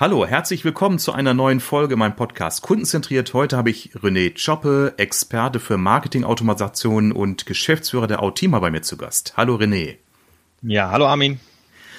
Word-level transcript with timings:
Hallo, 0.00 0.24
herzlich 0.24 0.64
willkommen 0.64 0.98
zu 0.98 1.12
einer 1.12 1.34
neuen 1.34 1.60
Folge 1.60 1.94
meinem 1.94 2.16
Podcast 2.16 2.62
Kundenzentriert. 2.62 3.34
Heute 3.34 3.58
habe 3.58 3.68
ich 3.68 3.92
René 3.96 4.32
Choppe, 4.32 4.94
Experte 4.96 5.60
für 5.60 5.76
Marketingautomation 5.76 7.12
und 7.12 7.44
Geschäftsführer 7.44 8.06
der 8.06 8.22
Autima 8.22 8.60
bei 8.60 8.70
mir 8.70 8.80
zu 8.80 8.96
Gast. 8.96 9.34
Hallo 9.36 9.56
René. 9.56 9.96
Ja, 10.62 10.90
hallo 10.90 11.04
Armin. 11.04 11.38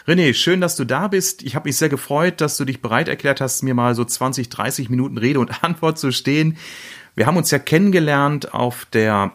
René, 0.08 0.34
schön, 0.34 0.62
dass 0.62 0.76
du 0.76 0.84
da 0.84 1.10
bist. 1.10 1.44
Ich 1.44 1.54
habe 1.56 1.70
mich 1.70 1.78
sehr 1.78 1.90
gefreut, 1.90 2.42
dass 2.42 2.58
du 2.58 2.66
dich 2.66 2.82
bereit 2.82 3.08
erklärt 3.08 3.40
hast, 3.40 3.62
mir 3.62 3.76
mal 3.76 3.94
so 3.94 4.04
20, 4.04 4.50
30 4.50 4.90
Minuten 4.90 5.20
Rede 5.20 5.40
und 5.40 5.64
Antwort 5.64 6.00
zu 6.00 6.12
stehen. 6.12 6.58
Wir 7.14 7.28
haben 7.28 7.38
uns 7.38 7.52
ja 7.52 7.60
kennengelernt 7.60 8.52
auf 8.52 8.86
der 8.86 9.32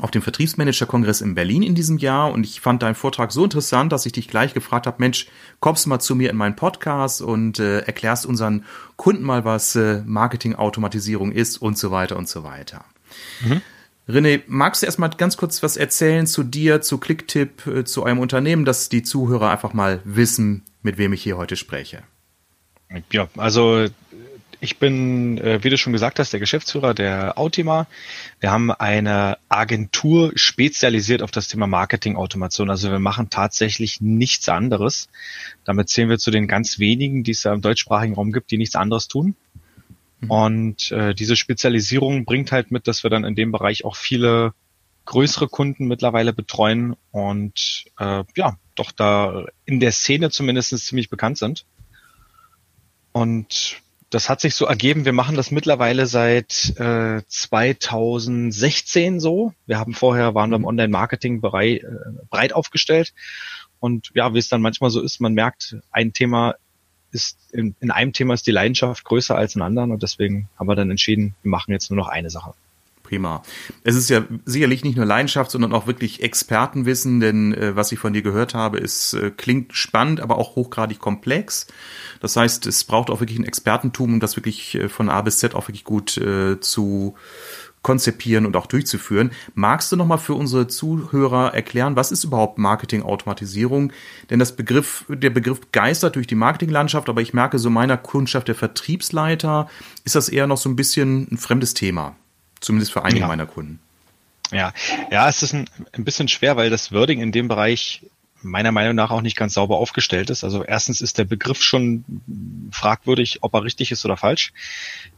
auf 0.00 0.10
dem 0.10 0.22
Vertriebsmanager-Kongress 0.22 1.20
in 1.20 1.34
Berlin 1.34 1.62
in 1.62 1.74
diesem 1.74 1.98
Jahr 1.98 2.32
und 2.32 2.44
ich 2.44 2.60
fand 2.60 2.82
deinen 2.82 2.94
Vortrag 2.94 3.32
so 3.32 3.44
interessant, 3.44 3.92
dass 3.92 4.06
ich 4.06 4.12
dich 4.12 4.28
gleich 4.28 4.52
gefragt 4.54 4.86
habe, 4.86 4.96
Mensch, 4.98 5.26
kommst 5.60 5.86
du 5.86 5.90
mal 5.90 6.00
zu 6.00 6.14
mir 6.16 6.30
in 6.30 6.36
meinen 6.36 6.56
Podcast 6.56 7.22
und 7.22 7.58
äh, 7.58 7.80
erklärst 7.80 8.26
unseren 8.26 8.64
Kunden 8.96 9.22
mal, 9.22 9.44
was 9.44 9.76
äh, 9.76 10.02
Marketing-Automatisierung 10.04 11.32
ist 11.32 11.58
und 11.58 11.78
so 11.78 11.90
weiter 11.90 12.16
und 12.16 12.28
so 12.28 12.42
weiter. 12.42 12.84
Mhm. 13.42 13.62
René, 14.08 14.42
magst 14.46 14.82
du 14.82 14.86
erstmal 14.86 15.10
ganz 15.10 15.36
kurz 15.36 15.62
was 15.62 15.76
erzählen 15.76 16.26
zu 16.26 16.42
dir, 16.42 16.82
zu 16.82 16.98
Clicktip, 16.98 17.66
äh, 17.66 17.84
zu 17.84 18.02
eurem 18.02 18.18
Unternehmen, 18.18 18.64
dass 18.64 18.88
die 18.88 19.02
Zuhörer 19.02 19.50
einfach 19.50 19.72
mal 19.72 20.00
wissen, 20.04 20.62
mit 20.82 20.98
wem 20.98 21.12
ich 21.12 21.22
hier 21.22 21.36
heute 21.36 21.56
spreche? 21.56 22.02
Ja, 23.10 23.28
also 23.36 23.86
ich 24.64 24.78
bin, 24.78 25.36
äh, 25.38 25.62
wie 25.62 25.68
du 25.68 25.76
schon 25.76 25.92
gesagt 25.92 26.18
hast, 26.18 26.32
der 26.32 26.40
Geschäftsführer 26.40 26.94
der 26.94 27.38
Autima. 27.38 27.86
Wir 28.40 28.50
haben 28.50 28.70
eine 28.70 29.36
Agentur 29.50 30.32
spezialisiert 30.36 31.22
auf 31.22 31.30
das 31.30 31.48
Thema 31.48 31.66
Marketing-Automation. 31.66 32.70
Also 32.70 32.90
wir 32.90 32.98
machen 32.98 33.28
tatsächlich 33.28 34.00
nichts 34.00 34.48
anderes. 34.48 35.08
Damit 35.64 35.90
zählen 35.90 36.08
wir 36.08 36.18
zu 36.18 36.30
den 36.30 36.48
ganz 36.48 36.78
wenigen, 36.78 37.24
die 37.24 37.32
es 37.32 37.44
ja 37.44 37.52
im 37.52 37.60
deutschsprachigen 37.60 38.14
Raum 38.14 38.32
gibt, 38.32 38.50
die 38.50 38.58
nichts 38.58 38.74
anderes 38.74 39.06
tun. 39.06 39.36
Mhm. 40.20 40.30
Und 40.30 40.92
äh, 40.92 41.14
diese 41.14 41.36
Spezialisierung 41.36 42.24
bringt 42.24 42.50
halt 42.50 42.70
mit, 42.70 42.88
dass 42.88 43.02
wir 43.02 43.10
dann 43.10 43.24
in 43.24 43.34
dem 43.34 43.52
Bereich 43.52 43.84
auch 43.84 43.96
viele 43.96 44.54
größere 45.04 45.48
Kunden 45.48 45.86
mittlerweile 45.86 46.32
betreuen 46.32 46.96
und 47.10 47.84
äh, 47.98 48.24
ja, 48.34 48.56
doch 48.74 48.90
da 48.92 49.44
in 49.66 49.78
der 49.78 49.92
Szene 49.92 50.30
zumindest 50.30 50.70
ziemlich 50.86 51.10
bekannt 51.10 51.36
sind. 51.36 51.66
Und 53.12 53.83
das 54.14 54.28
hat 54.28 54.40
sich 54.40 54.54
so 54.54 54.64
ergeben. 54.64 55.04
Wir 55.04 55.12
machen 55.12 55.34
das 55.34 55.50
mittlerweile 55.50 56.06
seit 56.06 56.78
äh, 56.78 57.22
2016 57.26 59.18
so. 59.18 59.52
Wir 59.66 59.78
haben 59.78 59.92
vorher 59.92 60.34
waren 60.36 60.50
wir 60.50 60.56
im 60.56 60.62
mhm. 60.62 60.68
Online-Marketing-Bereich 60.68 61.82
äh, 61.82 61.86
breit 62.30 62.52
aufgestellt. 62.52 63.12
Und 63.80 64.12
ja, 64.14 64.32
wie 64.32 64.38
es 64.38 64.48
dann 64.48 64.62
manchmal 64.62 64.90
so 64.90 65.02
ist, 65.02 65.20
man 65.20 65.34
merkt, 65.34 65.76
ein 65.90 66.12
Thema 66.12 66.54
ist 67.10 67.38
in, 67.52 67.74
in 67.80 67.90
einem 67.90 68.12
Thema 68.12 68.34
ist 68.34 68.46
die 68.46 68.52
Leidenschaft 68.52 69.04
größer 69.04 69.36
als 69.36 69.56
in 69.56 69.62
anderen 69.62 69.90
und 69.92 70.02
deswegen 70.02 70.48
haben 70.58 70.68
wir 70.68 70.74
dann 70.74 70.90
entschieden, 70.90 71.34
wir 71.42 71.50
machen 71.50 71.72
jetzt 71.72 71.90
nur 71.90 71.96
noch 71.96 72.08
eine 72.08 72.30
Sache. 72.30 72.54
Prima. 73.04 73.42
Es 73.84 73.94
ist 73.94 74.08
ja 74.08 74.24
sicherlich 74.46 74.82
nicht 74.82 74.96
nur 74.96 75.04
Leidenschaft, 75.04 75.50
sondern 75.50 75.74
auch 75.74 75.86
wirklich 75.86 76.22
Expertenwissen, 76.22 77.20
denn 77.20 77.52
äh, 77.52 77.76
was 77.76 77.92
ich 77.92 77.98
von 77.98 78.14
dir 78.14 78.22
gehört 78.22 78.54
habe, 78.54 78.78
ist 78.78 79.12
äh, 79.12 79.30
klingt 79.30 79.74
spannend, 79.74 80.20
aber 80.20 80.38
auch 80.38 80.56
hochgradig 80.56 80.98
komplex. 80.98 81.66
Das 82.20 82.34
heißt, 82.36 82.66
es 82.66 82.82
braucht 82.84 83.10
auch 83.10 83.20
wirklich 83.20 83.38
ein 83.38 83.44
Expertentum, 83.44 84.14
um 84.14 84.20
das 84.20 84.36
wirklich 84.36 84.74
äh, 84.74 84.88
von 84.88 85.10
A 85.10 85.20
bis 85.20 85.38
Z 85.38 85.54
auch 85.54 85.68
wirklich 85.68 85.84
gut 85.84 86.16
äh, 86.16 86.58
zu 86.60 87.14
konzipieren 87.82 88.46
und 88.46 88.56
auch 88.56 88.66
durchzuführen. 88.66 89.30
Magst 89.54 89.92
du 89.92 89.96
nochmal 89.96 90.18
für 90.18 90.34
unsere 90.34 90.66
Zuhörer 90.66 91.54
erklären, 91.54 91.94
was 91.94 92.10
ist 92.10 92.24
überhaupt 92.24 92.56
Marketingautomatisierung? 92.56 93.92
Denn 94.30 94.40
das 94.40 94.56
Begriff, 94.56 95.04
der 95.08 95.30
Begriff 95.30 95.60
geistert 95.70 96.16
durch 96.16 96.26
die 96.26 96.34
Marketinglandschaft, 96.34 97.08
aber 97.08 97.20
ich 97.20 97.34
merke 97.34 97.58
so 97.58 97.68
meiner 97.68 97.98
Kundschaft 97.98 98.48
der 98.48 98.54
Vertriebsleiter 98.54 99.68
ist 100.04 100.16
das 100.16 100.30
eher 100.30 100.46
noch 100.46 100.56
so 100.56 100.70
ein 100.70 100.76
bisschen 100.76 101.28
ein 101.30 101.36
fremdes 101.36 101.74
Thema. 101.74 102.16
Zumindest 102.64 102.92
für 102.92 103.04
einige 103.04 103.20
ja. 103.20 103.26
meiner 103.26 103.46
Kunden. 103.46 103.78
Ja, 104.50 104.72
ja, 105.10 105.28
es 105.28 105.42
ist 105.42 105.52
ein, 105.52 105.68
ein 105.92 106.04
bisschen 106.04 106.28
schwer, 106.28 106.56
weil 106.56 106.70
das 106.70 106.92
Wording 106.92 107.20
in 107.20 107.32
dem 107.32 107.48
Bereich 107.48 108.02
meiner 108.42 108.72
Meinung 108.72 108.94
nach 108.94 109.10
auch 109.10 109.22
nicht 109.22 109.36
ganz 109.36 109.54
sauber 109.54 109.76
aufgestellt 109.78 110.30
ist. 110.30 110.44
Also 110.44 110.64
erstens 110.64 111.00
ist 111.00 111.18
der 111.18 111.24
Begriff 111.24 111.62
schon 111.62 112.04
fragwürdig, 112.70 113.38
ob 113.42 113.54
er 113.54 113.64
richtig 113.64 113.90
ist 113.90 114.04
oder 114.04 114.16
falsch. 114.16 114.52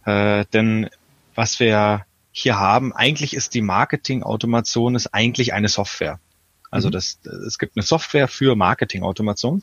Äh, 0.04 0.44
denn 0.52 0.88
was 1.34 1.60
wir 1.60 2.06
hier 2.32 2.58
haben, 2.58 2.92
eigentlich 2.94 3.34
ist 3.34 3.54
die 3.54 3.62
Marketing-Automation 3.62 4.94
ist 4.94 5.08
eigentlich 5.08 5.52
eine 5.54 5.68
Software. 5.68 6.18
Also 6.70 6.88
mhm. 6.88 6.92
das, 6.92 7.18
es 7.46 7.58
gibt 7.58 7.76
eine 7.76 7.82
Software 7.82 8.28
für 8.28 8.56
Marketing-Automation 8.56 9.62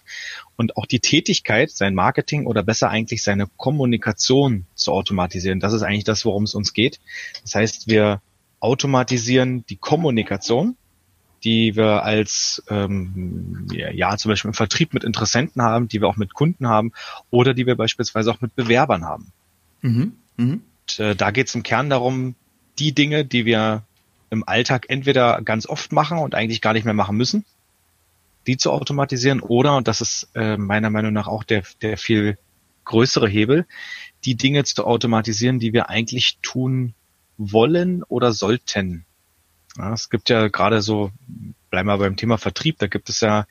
und 0.56 0.78
auch 0.78 0.86
die 0.86 1.00
Tätigkeit, 1.00 1.72
sein 1.72 1.96
Marketing 1.96 2.46
oder 2.46 2.64
besser 2.64 2.90
eigentlich 2.90 3.24
seine 3.24 3.48
Kommunikation 3.58 4.66
zu 4.76 4.92
automatisieren. 4.92 5.60
Das 5.60 5.74
ist 5.74 5.84
eigentlich 5.84 6.06
das, 6.06 6.26
worum 6.26 6.44
es 6.44 6.56
uns 6.56 6.74
geht. 6.74 7.00
Das 7.42 7.56
heißt, 7.56 7.88
wir 7.88 8.22
automatisieren 8.60 9.66
die 9.66 9.76
Kommunikation, 9.76 10.78
die 11.44 11.76
wir 11.76 12.04
als 12.04 12.64
ähm, 12.70 13.68
ja 13.72 14.16
zum 14.18 14.30
Beispiel 14.30 14.50
im 14.50 14.54
Vertrieb 14.54 14.94
mit 14.94 15.04
Interessenten 15.04 15.62
haben, 15.62 15.90
die 15.90 16.00
wir 16.00 16.08
auch 16.08 16.16
mit 16.16 16.34
Kunden 16.34 16.68
haben 16.68 16.94
oder 17.30 17.54
die 17.54 17.66
wir 17.66 17.76
beispielsweise 17.76 18.32
auch 18.32 18.40
mit 18.40 18.56
Bewerbern 18.56 19.04
haben. 19.04 19.32
Mhm. 19.82 20.14
Mhm. 20.38 20.62
Und, 20.82 21.00
äh, 21.00 21.16
da 21.16 21.32
geht 21.32 21.48
es 21.48 21.56
im 21.56 21.64
Kern 21.64 21.90
darum, 21.90 22.36
die 22.80 22.94
Dinge, 22.94 23.26
die 23.26 23.46
wir 23.46 23.84
im 24.34 24.48
Alltag 24.48 24.88
entweder 24.90 25.42
ganz 25.42 25.66
oft 25.66 25.92
machen 25.92 26.18
und 26.18 26.36
eigentlich 26.36 26.62
gar 26.62 26.74
nicht 26.74 26.86
mehr 26.86 26.94
machen 26.94 27.16
müssen, 27.16 27.46
die 28.48 28.58
zu 28.58 28.72
automatisieren 28.72 29.40
oder, 29.40 29.78
und 29.78 29.88
das 29.88 30.02
ist 30.02 30.30
äh, 30.36 30.58
meiner 30.58 30.90
Meinung 30.90 31.14
nach 31.14 31.28
auch 31.28 31.44
der, 31.44 31.64
der 31.82 31.98
viel 31.98 32.38
größere 32.84 33.30
Hebel, 33.30 33.66
die 34.26 34.36
Dinge 34.36 34.64
zu 34.66 34.86
automatisieren, 34.86 35.60
die 35.60 35.72
wir 35.72 35.90
eigentlich 35.90 36.40
tun 36.42 36.94
wollen 37.38 38.04
oder 38.04 38.34
sollten. 38.34 39.06
Ja, 39.78 39.94
es 39.94 40.10
gibt 40.10 40.30
ja 40.30 40.50
gerade 40.50 40.82
so 40.82 41.12
bleiben 41.74 41.90
wir 41.90 41.98
beim 41.98 42.18
Thema 42.18 42.38
Vertrieb, 42.38 42.78
da 42.78 42.86
gibt 42.86 43.10
es 43.10 43.22
ja 43.22 43.48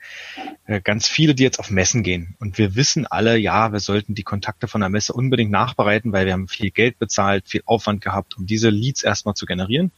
äh, 0.65 0.79
ganz 0.79 1.09
viele, 1.09 1.35
die 1.35 1.43
jetzt 1.43 1.59
auf 1.59 1.69
Messen 1.69 2.03
gehen. 2.03 2.37
Und 2.39 2.57
wir 2.57 2.73
wissen 2.73 3.05
alle, 3.05 3.35
ja, 3.37 3.73
wir 3.73 3.81
sollten 3.81 4.15
die 4.15 4.23
Kontakte 4.23 4.69
von 4.69 4.79
der 4.79 4.89
Messe 4.89 5.11
unbedingt 5.11 5.51
nachbereiten, 5.51 6.13
weil 6.13 6.25
wir 6.25 6.31
haben 6.31 6.47
viel 6.47 6.71
Geld 6.71 6.97
bezahlt, 6.99 7.49
viel 7.49 7.63
Aufwand 7.65 7.99
gehabt, 7.99 8.37
um 8.37 8.45
diese 8.45 8.69
Leads 8.69 9.03
erstmal 9.03 9.35
zu 9.35 9.45
generieren. 9.45 9.91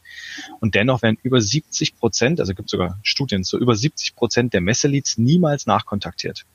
Und 0.58 0.74
dennoch 0.74 1.02
werden 1.02 1.18
über 1.22 1.40
70 1.40 1.98
Prozent, 2.00 2.40
also 2.40 2.52
gibt 2.52 2.68
sogar 2.68 2.98
Studien, 3.04 3.44
so 3.44 3.60
über 3.60 3.76
70 3.76 4.16
Prozent 4.16 4.54
der 4.54 4.60
Messeleads 4.60 5.18
niemals 5.18 5.66
nachkontaktiert. 5.66 6.46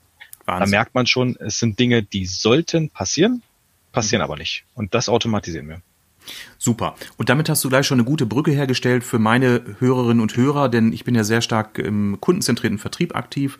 Wahnsinn. 0.44 0.72
Da 0.72 0.76
merkt 0.76 0.94
man 0.94 1.06
schon, 1.06 1.36
es 1.36 1.58
sind 1.58 1.78
Dinge, 1.78 2.02
die 2.02 2.26
sollten 2.26 2.90
passieren, 2.90 3.42
passieren 3.92 4.20
mhm. 4.20 4.24
aber 4.24 4.36
nicht. 4.36 4.64
Und 4.74 4.92
das 4.92 5.08
automatisieren 5.08 5.68
wir. 5.70 5.80
Super. 6.58 6.94
Und 7.16 7.28
damit 7.28 7.48
hast 7.48 7.64
du 7.64 7.68
gleich 7.68 7.86
schon 7.86 7.98
eine 7.98 8.04
gute 8.04 8.26
Brücke 8.26 8.52
hergestellt 8.52 9.04
für 9.04 9.18
meine 9.18 9.62
Hörerinnen 9.78 10.20
und 10.20 10.36
Hörer, 10.36 10.68
denn 10.68 10.92
ich 10.92 11.04
bin 11.04 11.14
ja 11.14 11.24
sehr 11.24 11.40
stark 11.40 11.78
im 11.78 12.20
kundenzentrierten 12.20 12.78
Vertrieb 12.78 13.16
aktiv 13.16 13.58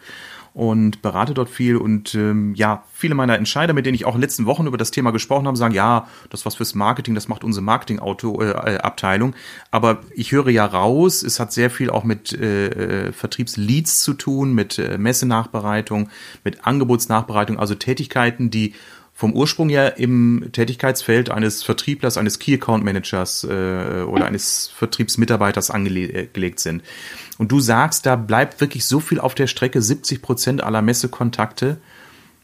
und 0.54 1.00
berate 1.00 1.32
dort 1.32 1.48
viel 1.48 1.76
und 1.76 2.14
ähm, 2.14 2.54
ja, 2.54 2.84
viele 2.92 3.14
meiner 3.14 3.36
Entscheider, 3.36 3.72
mit 3.72 3.86
denen 3.86 3.94
ich 3.94 4.04
auch 4.04 4.14
in 4.14 4.20
den 4.20 4.22
letzten 4.22 4.44
Wochen 4.44 4.66
über 4.66 4.76
das 4.76 4.90
Thema 4.90 5.10
gesprochen 5.10 5.46
habe, 5.46 5.56
sagen, 5.56 5.74
ja, 5.74 6.08
das 6.28 6.44
was 6.44 6.56
fürs 6.56 6.74
Marketing, 6.74 7.14
das 7.14 7.26
macht 7.28 7.42
unsere 7.42 7.64
Marketing-Abteilung. 7.64 9.32
Äh, 9.32 9.36
Aber 9.70 10.00
ich 10.14 10.32
höre 10.32 10.50
ja 10.50 10.66
raus, 10.66 11.22
es 11.22 11.40
hat 11.40 11.52
sehr 11.52 11.70
viel 11.70 11.88
auch 11.88 12.04
mit 12.04 12.32
äh, 12.34 12.66
äh, 13.06 13.12
Vertriebsleads 13.12 14.02
zu 14.02 14.12
tun, 14.12 14.52
mit 14.52 14.78
äh, 14.78 14.98
Messenachbereitung, 14.98 16.10
mit 16.44 16.66
Angebotsnachbereitung, 16.66 17.58
also 17.58 17.74
Tätigkeiten, 17.74 18.50
die 18.50 18.74
vom 19.22 19.34
Ursprung 19.34 19.68
her 19.68 19.98
im 19.98 20.48
Tätigkeitsfeld 20.50 21.30
eines 21.30 21.62
Vertrieblers, 21.62 22.16
eines 22.18 22.40
Key 22.40 22.54
Account 22.54 22.82
Managers 22.82 23.44
äh, 23.44 24.02
oder 24.02 24.24
eines 24.26 24.72
Vertriebsmitarbeiters 24.76 25.70
angelegt 25.70 26.58
sind. 26.58 26.82
Und 27.38 27.52
du 27.52 27.60
sagst, 27.60 28.04
da 28.04 28.16
bleibt 28.16 28.60
wirklich 28.60 28.84
so 28.84 28.98
viel 28.98 29.20
auf 29.20 29.36
der 29.36 29.46
Strecke, 29.46 29.80
70 29.80 30.22
Prozent 30.22 30.64
aller 30.64 30.82
Messekontakte. 30.82 31.76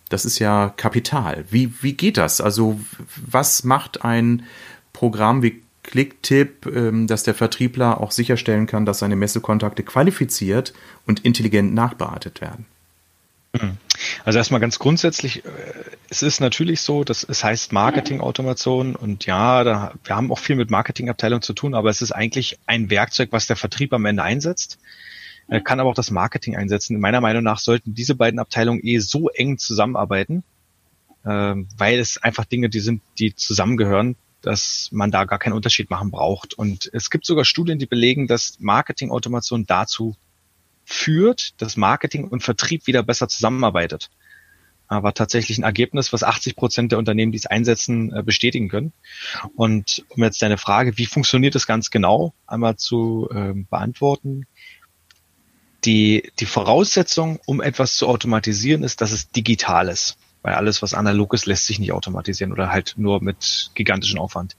Das 0.09 0.25
ist 0.25 0.39
ja 0.39 0.73
Kapital. 0.77 1.47
Wie, 1.51 1.73
wie 1.83 1.95
geht 1.95 2.17
das? 2.17 2.41
Also 2.41 2.79
was 3.17 3.65
macht 3.65 4.05
ein 4.05 4.45
Programm 4.93 5.43
wie 5.43 5.61
Clicktip, 5.83 6.65
ähm, 6.67 7.09
dass 7.09 7.25
der 7.25 7.35
Vertriebler 7.35 8.01
auch 8.01 8.13
sicherstellen 8.13 8.69
kann, 8.69 8.87
dass 8.87 9.01
seine 9.01 9.17
Messekontakte 9.17 9.83
qualifiziert 9.83 10.75
und 11.07 11.25
intelligent 11.25 11.75
nachbearbeitet 11.75 12.41
werden? 12.41 12.67
Mhm. 13.53 13.79
Also 14.25 14.39
erstmal 14.39 14.61
ganz 14.61 14.79
grundsätzlich, 14.79 15.45
äh, 15.45 15.49
es 16.11 16.23
ist 16.23 16.41
natürlich 16.41 16.81
so, 16.81 17.05
dass 17.05 17.25
es 17.25 17.43
heißt 17.45 17.73
Marketing-Automation 17.73 18.95
und 18.95 19.27
ja, 19.27 19.65
da, 19.65 19.95
wir 20.05 20.17
haben 20.17 20.31
auch 20.31 20.39
viel 20.39 20.57
mit 20.57 20.71
Marketingabteilung 20.71 21.43
zu 21.43 21.53
tun, 21.53 21.75
aber 21.75 21.91
es 21.91 22.03
ist 22.03 22.13
eigentlich 22.13 22.59
ein 22.67 22.91
Werkzeug, 22.91 23.31
was 23.33 23.47
der 23.47 23.57
Vertrieb 23.57 23.93
am 23.93 24.05
Ende 24.05 24.23
einsetzt. 24.23 24.79
Er 25.49 25.63
kann 25.63 25.81
aber 25.81 25.91
auch 25.91 25.95
das 25.95 26.11
Marketing 26.11 26.57
einsetzen. 26.57 27.01
Meiner 27.01 27.23
Meinung 27.23 27.43
nach 27.43 27.59
sollten 27.59 27.95
diese 27.95 28.15
beiden 28.15 28.39
Abteilungen 28.39 28.85
eh 28.85 28.99
so 28.99 29.31
eng 29.31 29.57
zusammenarbeiten, 29.57 30.45
ähm, 31.25 31.69
weil 31.77 31.99
es 31.99 32.23
einfach 32.23 32.45
Dinge, 32.45 32.69
die 32.69 32.81
sind, 32.81 33.01
die 33.19 33.35
zusammengehören, 33.35 34.17
dass 34.43 34.91
man 34.93 35.11
da 35.11 35.25
gar 35.25 35.39
keinen 35.39 35.55
Unterschied 35.55 35.89
machen 35.89 36.11
braucht. 36.11 36.53
Und 36.53 36.91
es 36.93 37.09
gibt 37.09 37.25
sogar 37.25 37.47
Studien, 37.47 37.79
die 37.79 37.87
belegen, 37.87 38.27
dass 38.27 38.61
Marketingautomation 38.61 39.67
dazu 39.67 40.17
führt, 40.89 41.61
dass 41.61 41.77
Marketing 41.77 42.27
und 42.27 42.43
Vertrieb 42.43 42.87
wieder 42.87 43.03
besser 43.03 43.29
zusammenarbeitet. 43.29 44.09
Aber 44.87 45.13
tatsächlich 45.13 45.59
ein 45.59 45.65
Ergebnis, 45.65 46.15
was 46.15 46.23
80 46.23 46.57
Prozent 46.57 46.93
der 46.93 46.99
Unternehmen, 46.99 47.31
die 47.31 47.37
es 47.37 47.45
einsetzen, 47.45 48.11
äh, 48.17 48.23
bestätigen 48.23 48.71
können. 48.71 48.95
Und 49.55 50.07
um 50.09 50.25
jetzt 50.25 50.41
deine 50.41 50.57
Frage, 50.57 50.97
wie 50.97 51.05
funktioniert 51.05 51.55
das 51.55 51.67
ganz 51.67 51.91
genau, 51.91 52.33
einmal 52.47 52.77
zu 52.77 53.29
äh, 53.31 53.53
beantworten. 53.69 54.47
Die, 55.85 56.33
die 56.41 56.47
Voraussetzung, 56.47 57.39
um 57.45 57.61
etwas 57.61 57.97
zu 57.97 58.09
automatisieren, 58.09 58.83
ist, 58.83 59.03
dass 59.03 59.13
es 59.13 59.31
digital 59.31 59.89
ist. 59.89 60.17
Weil 60.41 60.55
alles, 60.55 60.81
was 60.81 60.95
analog 60.95 61.35
ist, 61.35 61.45
lässt 61.45 61.67
sich 61.67 61.79
nicht 61.79 61.93
automatisieren 61.93 62.53
oder 62.53 62.73
halt 62.73 62.95
nur 62.97 63.23
mit 63.23 63.73
gigantischem 63.75 64.19
Aufwand. 64.19 64.57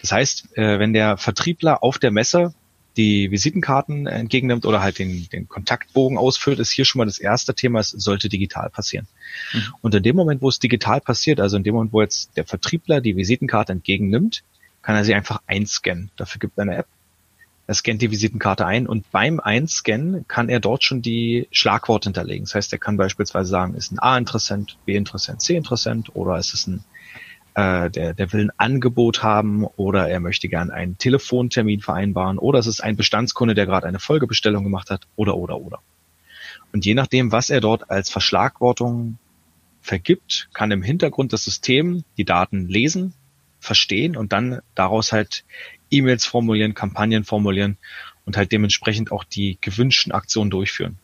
Das 0.00 0.10
heißt, 0.10 0.56
äh, 0.58 0.80
wenn 0.80 0.92
der 0.92 1.16
Vertriebler 1.18 1.84
auf 1.84 2.00
der 2.00 2.10
Messe 2.10 2.52
die 2.98 3.30
Visitenkarten 3.30 4.06
entgegennimmt 4.06 4.66
oder 4.66 4.82
halt 4.82 4.98
den, 4.98 5.28
den 5.30 5.48
Kontaktbogen 5.48 6.18
ausfüllt, 6.18 6.58
ist 6.58 6.72
hier 6.72 6.84
schon 6.84 6.98
mal 6.98 7.06
das 7.06 7.18
erste 7.18 7.54
Thema, 7.54 7.78
es 7.78 7.90
sollte 7.90 8.28
digital 8.28 8.68
passieren. 8.68 9.06
Mhm. 9.54 9.74
Und 9.80 9.94
in 9.94 10.02
dem 10.02 10.16
Moment, 10.16 10.42
wo 10.42 10.48
es 10.48 10.58
digital 10.58 11.00
passiert, 11.00 11.40
also 11.40 11.56
in 11.56 11.62
dem 11.62 11.74
Moment, 11.74 11.92
wo 11.92 12.02
jetzt 12.02 12.36
der 12.36 12.44
Vertriebler 12.44 13.00
die 13.00 13.16
Visitenkarte 13.16 13.72
entgegennimmt, 13.72 14.42
kann 14.82 14.96
er 14.96 15.04
sie 15.04 15.14
einfach 15.14 15.40
einscannen. 15.46 16.10
Dafür 16.16 16.40
gibt 16.40 16.58
er 16.58 16.62
eine 16.62 16.76
App. 16.76 16.88
Er 17.68 17.74
scannt 17.74 18.02
die 18.02 18.10
Visitenkarte 18.10 18.66
ein 18.66 18.86
und 18.86 19.10
beim 19.12 19.40
Einscannen 19.40 20.26
kann 20.26 20.48
er 20.48 20.58
dort 20.58 20.82
schon 20.82 21.02
die 21.02 21.48
Schlagworte 21.52 22.08
hinterlegen. 22.08 22.46
Das 22.46 22.54
heißt, 22.54 22.72
er 22.72 22.78
kann 22.78 22.96
beispielsweise 22.96 23.50
sagen, 23.50 23.74
ist 23.74 23.92
ein 23.92 23.98
A-Interessent, 23.98 24.78
B-Interessent, 24.86 25.42
C-Interessent 25.42 26.16
oder 26.16 26.38
ist 26.38 26.54
es 26.54 26.66
ein 26.66 26.82
äh, 27.58 27.90
der, 27.90 28.14
der 28.14 28.32
will 28.32 28.42
ein 28.42 28.52
Angebot 28.56 29.24
haben 29.24 29.64
oder 29.64 30.08
er 30.08 30.20
möchte 30.20 30.48
gern 30.48 30.70
einen 30.70 30.96
Telefontermin 30.96 31.80
vereinbaren 31.80 32.38
oder 32.38 32.60
es 32.60 32.68
ist 32.68 32.80
ein 32.80 32.96
Bestandskunde, 32.96 33.56
der 33.56 33.66
gerade 33.66 33.88
eine 33.88 33.98
Folgebestellung 33.98 34.62
gemacht 34.62 34.90
hat 34.90 35.08
oder 35.16 35.36
oder 35.36 35.60
oder. 35.60 35.80
Und 36.72 36.86
je 36.86 36.94
nachdem, 36.94 37.32
was 37.32 37.50
er 37.50 37.60
dort 37.60 37.90
als 37.90 38.10
Verschlagwortung 38.10 39.18
vergibt, 39.82 40.48
kann 40.52 40.70
im 40.70 40.84
Hintergrund 40.84 41.32
das 41.32 41.42
System 41.42 42.04
die 42.16 42.24
Daten 42.24 42.68
lesen, 42.68 43.12
verstehen 43.58 44.16
und 44.16 44.32
dann 44.32 44.60
daraus 44.76 45.10
halt 45.10 45.44
E-Mails 45.90 46.26
formulieren, 46.26 46.74
Kampagnen 46.74 47.24
formulieren 47.24 47.76
und 48.24 48.36
halt 48.36 48.52
dementsprechend 48.52 49.10
auch 49.10 49.24
die 49.24 49.58
gewünschten 49.60 50.12
Aktionen 50.12 50.50
durchführen. 50.50 50.98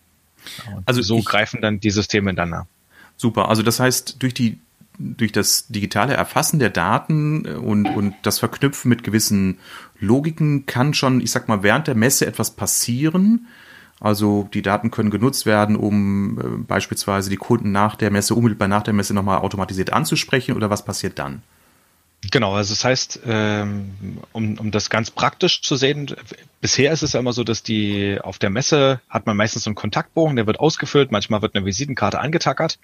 Und 0.72 0.86
also 0.86 1.02
so 1.02 1.20
greifen 1.20 1.60
dann 1.60 1.80
die 1.80 1.90
Systeme 1.90 2.30
ineinander. 2.30 2.68
Super. 3.16 3.48
Also 3.48 3.62
das 3.62 3.80
heißt, 3.80 4.22
durch 4.22 4.34
die 4.34 4.58
durch 4.98 5.32
das 5.32 5.66
digitale 5.68 6.14
Erfassen 6.14 6.58
der 6.58 6.70
Daten 6.70 7.46
und, 7.46 7.86
und 7.86 8.14
das 8.22 8.38
Verknüpfen 8.38 8.88
mit 8.88 9.02
gewissen 9.02 9.58
Logiken 9.98 10.66
kann 10.66 10.94
schon, 10.94 11.20
ich 11.20 11.30
sag 11.30 11.48
mal, 11.48 11.62
während 11.62 11.86
der 11.86 11.94
Messe 11.94 12.26
etwas 12.26 12.52
passieren. 12.52 13.46
Also 14.00 14.48
die 14.52 14.62
Daten 14.62 14.90
können 14.90 15.10
genutzt 15.10 15.46
werden, 15.46 15.76
um 15.76 16.38
äh, 16.38 16.42
beispielsweise 16.64 17.30
die 17.30 17.36
Kunden 17.36 17.72
nach 17.72 17.96
der 17.96 18.10
Messe, 18.10 18.34
unmittelbar 18.34 18.68
nach 18.68 18.82
der 18.82 18.94
Messe 18.94 19.14
nochmal 19.14 19.38
automatisiert 19.38 19.92
anzusprechen 19.92 20.56
oder 20.56 20.70
was 20.70 20.84
passiert 20.84 21.18
dann? 21.18 21.42
Genau, 22.30 22.54
also 22.54 22.72
das 22.72 22.84
heißt, 22.84 23.20
ähm, 23.26 24.18
um, 24.32 24.58
um 24.58 24.70
das 24.70 24.88
ganz 24.88 25.10
praktisch 25.10 25.62
zu 25.62 25.76
sehen, 25.76 26.14
bisher 26.60 26.92
ist 26.92 27.02
es 27.02 27.12
ja 27.12 27.20
immer 27.20 27.32
so, 27.32 27.44
dass 27.44 27.62
die 27.62 28.18
auf 28.22 28.38
der 28.38 28.50
Messe 28.50 29.00
hat 29.08 29.26
man 29.26 29.36
meistens 29.36 29.64
so 29.64 29.70
einen 29.70 29.74
Kontaktbogen, 29.74 30.36
der 30.36 30.46
wird 30.46 30.60
ausgefüllt, 30.60 31.12
manchmal 31.12 31.42
wird 31.42 31.54
eine 31.54 31.66
Visitenkarte 31.66 32.20
angetackert 32.20 32.78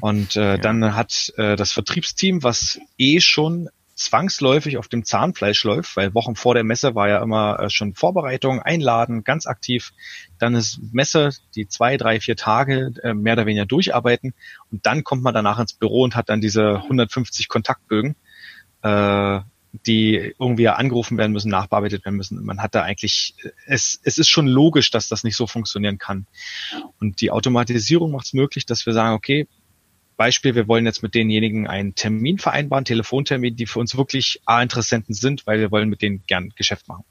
und 0.00 0.36
äh, 0.36 0.52
ja. 0.52 0.56
dann 0.58 0.94
hat 0.94 1.32
äh, 1.36 1.56
das 1.56 1.72
Vertriebsteam, 1.72 2.42
was 2.42 2.78
eh 2.98 3.20
schon 3.20 3.68
zwangsläufig 3.94 4.78
auf 4.78 4.88
dem 4.88 5.04
Zahnfleisch 5.04 5.64
läuft, 5.64 5.96
weil 5.96 6.14
Wochen 6.14 6.34
vor 6.34 6.54
der 6.54 6.64
Messe 6.64 6.94
war 6.94 7.08
ja 7.08 7.22
immer 7.22 7.60
äh, 7.60 7.70
schon 7.70 7.94
Vorbereitung, 7.94 8.60
Einladen, 8.60 9.22
ganz 9.22 9.46
aktiv. 9.46 9.92
Dann 10.38 10.54
ist 10.54 10.80
Messe, 10.92 11.30
die 11.54 11.68
zwei, 11.68 11.96
drei, 11.96 12.20
vier 12.20 12.36
Tage 12.36 12.94
äh, 13.02 13.12
mehr 13.12 13.34
oder 13.34 13.46
weniger 13.46 13.66
durcharbeiten 13.66 14.34
und 14.70 14.86
dann 14.86 15.04
kommt 15.04 15.22
man 15.22 15.34
danach 15.34 15.58
ins 15.58 15.74
Büro 15.74 16.02
und 16.02 16.16
hat 16.16 16.30
dann 16.30 16.40
diese 16.40 16.76
150 16.76 17.48
Kontaktbögen 17.48 18.16
äh, 18.82 19.40
die 19.86 20.34
irgendwie 20.38 20.68
angerufen 20.68 21.16
werden 21.16 21.32
müssen, 21.32 21.50
nachbearbeitet 21.50 22.04
werden 22.04 22.16
müssen. 22.16 22.44
Man 22.44 22.60
hat 22.60 22.74
da 22.74 22.82
eigentlich, 22.82 23.34
es, 23.66 23.98
es 24.02 24.18
ist 24.18 24.28
schon 24.28 24.46
logisch, 24.46 24.90
dass 24.90 25.08
das 25.08 25.24
nicht 25.24 25.36
so 25.36 25.46
funktionieren 25.46 25.96
kann. 25.96 26.26
Und 27.00 27.20
die 27.20 27.30
Automatisierung 27.30 28.10
macht 28.10 28.26
es 28.26 28.32
möglich, 28.34 28.66
dass 28.66 28.84
wir 28.84 28.92
sagen, 28.92 29.14
okay, 29.14 29.48
Beispiel, 30.16 30.54
wir 30.54 30.68
wollen 30.68 30.84
jetzt 30.84 31.02
mit 31.02 31.14
denjenigen 31.14 31.66
einen 31.66 31.94
Termin 31.94 32.38
vereinbaren, 32.38 32.84
Telefontermin, 32.84 33.56
die 33.56 33.66
für 33.66 33.78
uns 33.78 33.96
wirklich 33.96 34.40
A-Interessenten 34.44 35.14
sind, 35.14 35.46
weil 35.46 35.58
wir 35.58 35.70
wollen 35.70 35.88
mit 35.88 36.02
denen 36.02 36.22
gern 36.26 36.50
Geschäft 36.54 36.86
machen. 36.86 37.04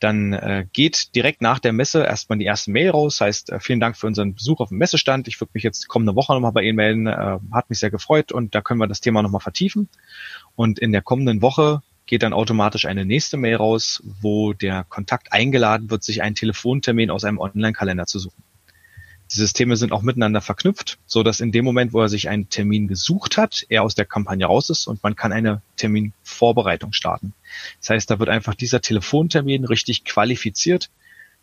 Dann 0.00 0.32
äh, 0.32 0.66
geht 0.72 1.14
direkt 1.14 1.40
nach 1.40 1.58
der 1.58 1.72
Messe 1.72 2.04
erstmal 2.04 2.38
die 2.38 2.44
erste 2.44 2.70
Mail 2.70 2.90
raus, 2.90 3.20
heißt 3.20 3.50
äh, 3.50 3.60
vielen 3.60 3.80
Dank 3.80 3.96
für 3.96 4.06
unseren 4.06 4.34
Besuch 4.34 4.60
auf 4.60 4.68
dem 4.68 4.78
Messestand. 4.78 5.28
Ich 5.28 5.40
würde 5.40 5.52
mich 5.54 5.62
jetzt 5.62 5.88
kommende 5.88 6.14
Woche 6.14 6.34
nochmal 6.34 6.52
bei 6.52 6.62
Ihnen 6.62 6.76
melden, 6.76 7.06
äh, 7.06 7.38
hat 7.52 7.70
mich 7.70 7.78
sehr 7.78 7.90
gefreut 7.90 8.32
und 8.32 8.54
da 8.54 8.60
können 8.60 8.80
wir 8.80 8.86
das 8.86 9.00
Thema 9.00 9.22
nochmal 9.22 9.40
vertiefen. 9.40 9.88
Und 10.56 10.78
in 10.78 10.92
der 10.92 11.02
kommenden 11.02 11.42
Woche 11.42 11.82
geht 12.06 12.22
dann 12.22 12.32
automatisch 12.32 12.84
eine 12.84 13.04
nächste 13.04 13.36
Mail 13.36 13.56
raus, 13.56 14.02
wo 14.20 14.52
der 14.52 14.84
Kontakt 14.84 15.32
eingeladen 15.32 15.90
wird, 15.90 16.04
sich 16.04 16.22
einen 16.22 16.34
Telefontermin 16.34 17.10
aus 17.10 17.24
einem 17.24 17.38
Online-Kalender 17.38 18.06
zu 18.06 18.18
suchen. 18.18 18.43
Die 19.32 19.38
Systeme 19.38 19.76
sind 19.76 19.92
auch 19.92 20.02
miteinander 20.02 20.40
verknüpft, 20.40 20.98
so 21.06 21.22
dass 21.22 21.40
in 21.40 21.50
dem 21.50 21.64
Moment, 21.64 21.92
wo 21.92 22.00
er 22.00 22.08
sich 22.08 22.28
einen 22.28 22.50
Termin 22.50 22.88
gesucht 22.88 23.36
hat, 23.36 23.64
er 23.68 23.82
aus 23.82 23.94
der 23.94 24.04
Kampagne 24.04 24.46
raus 24.46 24.70
ist 24.70 24.86
und 24.86 25.02
man 25.02 25.16
kann 25.16 25.32
eine 25.32 25.62
Terminvorbereitung 25.76 26.92
starten. 26.92 27.32
Das 27.80 27.90
heißt, 27.90 28.10
da 28.10 28.18
wird 28.18 28.28
einfach 28.28 28.54
dieser 28.54 28.80
Telefontermin 28.80 29.64
richtig 29.64 30.04
qualifiziert, 30.04 30.90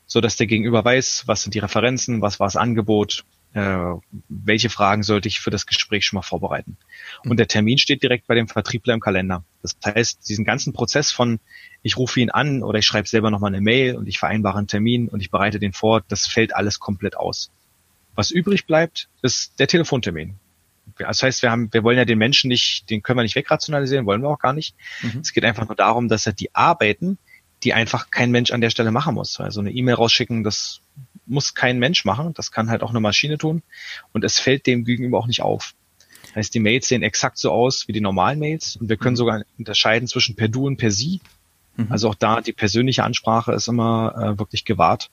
so 0.06 0.22
dass 0.22 0.36
der 0.36 0.48
Gegenüber 0.48 0.86
weiß, 0.86 1.24
was 1.26 1.44
sind 1.44 1.54
die 1.54 1.60
Referenzen, 1.60 2.22
was 2.22 2.40
war 2.40 2.48
das 2.48 2.56
Angebot, 2.56 3.26
äh, 3.54 3.94
welche 4.30 4.70
Fragen 4.70 5.04
sollte 5.04 5.28
ich 5.28 5.40
für 5.40 5.50
das 5.50 5.66
Gespräch 5.66 6.06
schon 6.06 6.18
mal 6.18 6.22
vorbereiten. 6.22 6.78
Und 7.26 7.38
der 7.38 7.48
Termin 7.48 7.78
steht 7.78 8.04
direkt 8.04 8.28
bei 8.28 8.36
dem 8.36 8.48
Vertriebler 8.48 8.94
im 8.94 9.00
Kalender. 9.00 9.44
Das 9.62 9.76
heißt, 9.84 10.30
diesen 10.30 10.46
ganzen 10.46 10.72
Prozess 10.74 11.12
von 11.12 11.40
ich 11.82 11.98
rufe 11.98 12.20
ihn 12.20 12.30
an 12.30 12.64
oder 12.64 12.80
ich 12.80 12.86
schreibe 12.86 13.08
selber 13.08 13.32
nochmal 13.32 13.54
eine 13.54 13.62
Mail 13.62 13.96
und 13.96 14.08
ich 14.08 14.20
vereinbare 14.20 14.58
einen 14.58 14.68
Termin 14.68 15.10
und 15.10 15.20
ich 15.20 15.32
bereite 15.32 15.60
den 15.60 15.74
vor, 15.74 16.02
das 16.08 16.28
fällt 16.28 16.56
alles 16.56 16.80
komplett 16.80 17.18
aus. 17.18 17.52
Was 18.16 18.32
übrig 18.32 18.66
bleibt, 18.66 19.10
ist 19.22 19.60
der 19.60 19.68
Telefontermin. 19.68 20.36
Das 20.98 21.24
heißt, 21.24 21.42
wir 21.42 21.52
haben, 21.52 21.70
wir 21.72 21.84
wollen 21.84 21.98
ja 21.98 22.06
den 22.06 22.18
Menschen 22.18 22.50
nicht, 22.50 22.90
den 22.90 23.02
können 23.02 23.18
wir 23.18 23.24
nicht 23.24 23.36
wegrationalisieren, 23.36 24.06
wollen 24.06 24.22
wir 24.22 24.30
auch 24.30 24.40
gar 24.40 24.54
nicht. 24.54 24.76
Mhm. 25.02 25.22
Es 25.22 25.34
geht 25.34 25.46
einfach 25.46 25.68
nur 25.68 25.76
darum, 25.76 26.10
dass 26.10 26.26
er 26.26 26.34
die 26.34 26.54
Arbeiten, 26.54 27.18
die 27.64 27.74
einfach 27.74 28.10
kein 28.10 28.32
Mensch 28.32 28.52
an 28.52 28.62
der 28.62 28.70
Stelle 28.70 28.92
machen 28.92 29.16
muss. 29.16 29.40
Also 29.40 29.60
eine 29.60 29.72
E-Mail 29.72 29.96
rausschicken, 29.96 30.44
das 30.44 30.82
muss 31.26 31.54
kein 31.54 31.80
Mensch 31.80 32.04
machen, 32.06 32.34
das 32.34 32.52
kann 32.52 32.70
halt 32.70 32.84
auch 32.84 32.90
eine 32.90 33.00
Maschine 33.00 33.38
tun 33.38 33.62
und 34.12 34.24
es 34.24 34.40
fällt 34.40 34.68
dem 34.68 34.84
gegenüber 34.84 35.20
auch 35.20 35.28
nicht 35.28 35.42
auf. 35.42 35.74
Das 36.24 36.36
heißt, 36.36 36.54
die 36.54 36.60
Mails 36.60 36.88
sehen 36.88 37.04
exakt 37.04 37.38
so 37.38 37.52
aus 37.52 37.88
wie 37.88 37.94
die 37.94 38.02
normalen 38.02 38.40
Mails 38.40 38.76
und 38.76 38.90
wir 38.90 38.98
können 38.98 39.14
mhm. 39.14 39.18
sogar 39.18 39.44
unterscheiden 39.58 40.08
zwischen 40.08 40.36
per 40.36 40.48
Du 40.48 40.66
und 40.66 40.78
per 40.78 40.92
Sie. 40.92 41.22
Mhm. 41.78 41.88
Also 41.90 42.10
auch 42.10 42.16
da 42.16 42.42
die 42.42 42.54
persönliche 42.54 43.04
Ansprache 43.04 43.54
ist 43.54 43.68
immer 43.68 44.16
äh, 44.16 44.40
wirklich 44.40 44.66
gewahrt. 44.66 45.10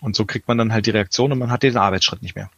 Und 0.00 0.16
so 0.16 0.24
kriegt 0.24 0.48
man 0.48 0.58
dann 0.58 0.72
halt 0.72 0.86
die 0.86 0.90
Reaktion 0.90 1.32
und 1.32 1.38
man 1.38 1.50
hat 1.50 1.62
den 1.62 1.76
Arbeitsschritt 1.76 2.22
nicht 2.22 2.36
mehr. 2.36 2.50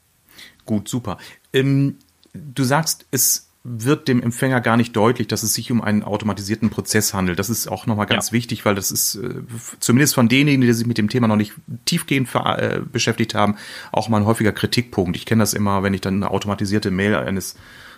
Gut, 0.65 0.89
super. 0.89 1.19
Ähm, 1.53 1.97
du 2.33 2.65
sagst, 2.65 3.07
es 3.11 3.49
wird 3.65 4.09
dem 4.09 4.21
Empfänger 4.21 4.61
gar 4.61 4.77
nicht 4.77 4.97
deutlich, 4.97 5.29
dass 5.29 5.45
es 5.45 5.55
sich 5.55 5.71
um 5.71 5.83
einen 5.83 6.03
automatisierten 6.03 6.71
Prozess 6.71 7.15
handelt. 7.15 7.39
Das 7.39 7.49
ist 7.49 7.69
auch 7.69 7.87
nochmal 7.87 8.07
ganz 8.07 8.29
ja. 8.29 8.33
wichtig, 8.33 8.65
weil 8.65 8.75
das 8.75 8.91
ist 8.91 9.15
äh, 9.17 9.43
zumindest 9.79 10.15
von 10.15 10.29
denjenigen, 10.29 10.63
die 10.63 10.73
sich 10.73 10.87
mit 10.87 10.99
dem 10.99 11.09
Thema 11.09 11.29
noch 11.29 11.37
nicht 11.37 11.53
tiefgehend 11.85 12.29
äh, 12.35 12.81
beschäftigt 12.81 13.35
haben, 13.35 13.57
auch 13.93 14.09
mal 14.09 14.19
ein 14.19 14.27
häufiger 14.27 14.53
Kritikpunkt. 14.53 15.17
Ich 15.17 15.27
kenne 15.27 15.43
das 15.43 15.55
immer, 15.55 15.85
wenn 15.85 15.95
ich 15.95 16.01
dann 16.01 16.17
eine 16.17 16.31
automatisierte 16.31 16.91
Mail 16.91 17.15
eines 17.15 17.55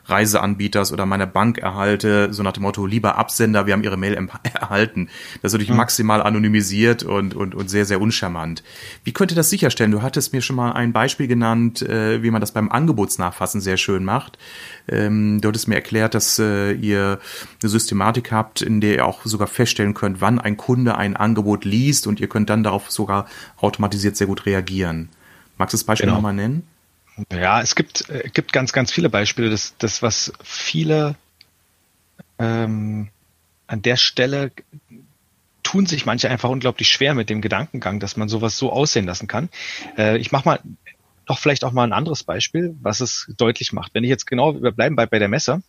Reiseanbieters 0.06 0.92
oder 0.92 1.06
meiner 1.06 1.26
Bank 1.26 1.58
erhalte, 1.58 2.32
so 2.32 2.42
nach 2.42 2.52
dem 2.52 2.62
Motto, 2.62 2.86
lieber 2.86 3.16
Absender, 3.16 3.66
wir 3.66 3.72
haben 3.72 3.82
Ihre 3.82 3.96
Mail 3.96 4.14
erhalten. 4.54 5.08
Das 5.42 5.50
ist 5.50 5.54
natürlich 5.54 5.70
mhm. 5.70 5.76
maximal 5.76 6.22
anonymisiert 6.22 7.02
und, 7.02 7.34
und, 7.34 7.54
und 7.54 7.70
sehr, 7.70 7.84
sehr 7.86 8.00
uncharmant. 8.00 8.62
Wie 9.04 9.12
könnte 9.12 9.34
das 9.34 9.50
sicherstellen? 9.50 9.90
Du 9.90 10.02
hattest 10.02 10.32
mir 10.32 10.42
schon 10.42 10.56
mal 10.56 10.72
ein 10.72 10.92
Beispiel 10.92 11.26
genannt, 11.26 11.82
äh, 11.82 12.22
wie 12.22 12.30
man 12.30 12.40
das 12.40 12.52
beim 12.52 12.70
Angebotsnachfassen 12.70 13.60
sehr 13.60 13.76
schön 13.76 14.04
macht. 14.04 14.38
Ähm, 14.88 15.40
du 15.40 15.48
hattest 15.48 15.68
mir 15.68 15.76
erklärt, 15.76 16.14
dass 16.14 16.38
äh, 16.38 16.72
ihr 16.72 17.18
eine 17.62 17.68
Systematik 17.68 18.32
habt, 18.32 18.62
in 18.62 18.80
der 18.80 18.94
ihr 18.94 19.06
auch 19.06 19.24
sogar 19.24 19.46
feststellen 19.46 19.94
könnt, 19.94 20.20
wann 20.20 20.38
ein 20.38 20.56
Kunde 20.56 20.96
ein 20.96 21.16
Angebot 21.16 21.64
liest 21.64 22.06
und 22.06 22.20
ihr 22.20 22.28
könnt 22.28 22.50
dann 22.50 22.62
darauf 22.62 22.90
sogar 22.90 23.26
automatisiert 23.58 24.16
sehr 24.16 24.26
gut 24.26 24.46
reagieren. 24.46 25.08
Magst 25.56 25.72
du 25.72 25.76
das 25.76 25.84
Beispiel 25.84 26.06
genau. 26.06 26.16
nochmal 26.16 26.34
nennen? 26.34 26.66
Ja, 27.32 27.60
es 27.60 27.74
gibt, 27.74 28.08
äh, 28.10 28.28
gibt 28.32 28.52
ganz, 28.52 28.72
ganz 28.72 28.90
viele 28.90 29.08
Beispiele. 29.08 29.50
Das, 29.50 29.74
das 29.78 30.02
was 30.02 30.32
viele 30.42 31.16
ähm, 32.38 33.08
an 33.66 33.82
der 33.82 33.96
Stelle 33.96 34.50
tun 35.62 35.86
sich 35.86 36.06
manche 36.06 36.28
einfach 36.28 36.50
unglaublich 36.50 36.88
schwer 36.88 37.14
mit 37.14 37.30
dem 37.30 37.40
Gedankengang, 37.40 38.00
dass 38.00 38.16
man 38.16 38.28
sowas 38.28 38.58
so 38.58 38.70
aussehen 38.70 39.06
lassen 39.06 39.26
kann. 39.26 39.48
Äh, 39.96 40.18
ich 40.18 40.32
mache 40.32 40.48
mal 40.48 40.60
doch 41.26 41.38
vielleicht 41.38 41.64
auch 41.64 41.72
mal 41.72 41.84
ein 41.84 41.92
anderes 41.92 42.22
Beispiel, 42.22 42.76
was 42.82 43.00
es 43.00 43.32
deutlich 43.36 43.72
macht. 43.72 43.94
Wenn 43.94 44.04
ich 44.04 44.10
jetzt 44.10 44.26
genau, 44.26 44.60
wir 44.60 44.72
bleiben 44.72 44.94
bei, 44.94 45.06
bei 45.06 45.18
der 45.18 45.28
Messe. 45.28 45.62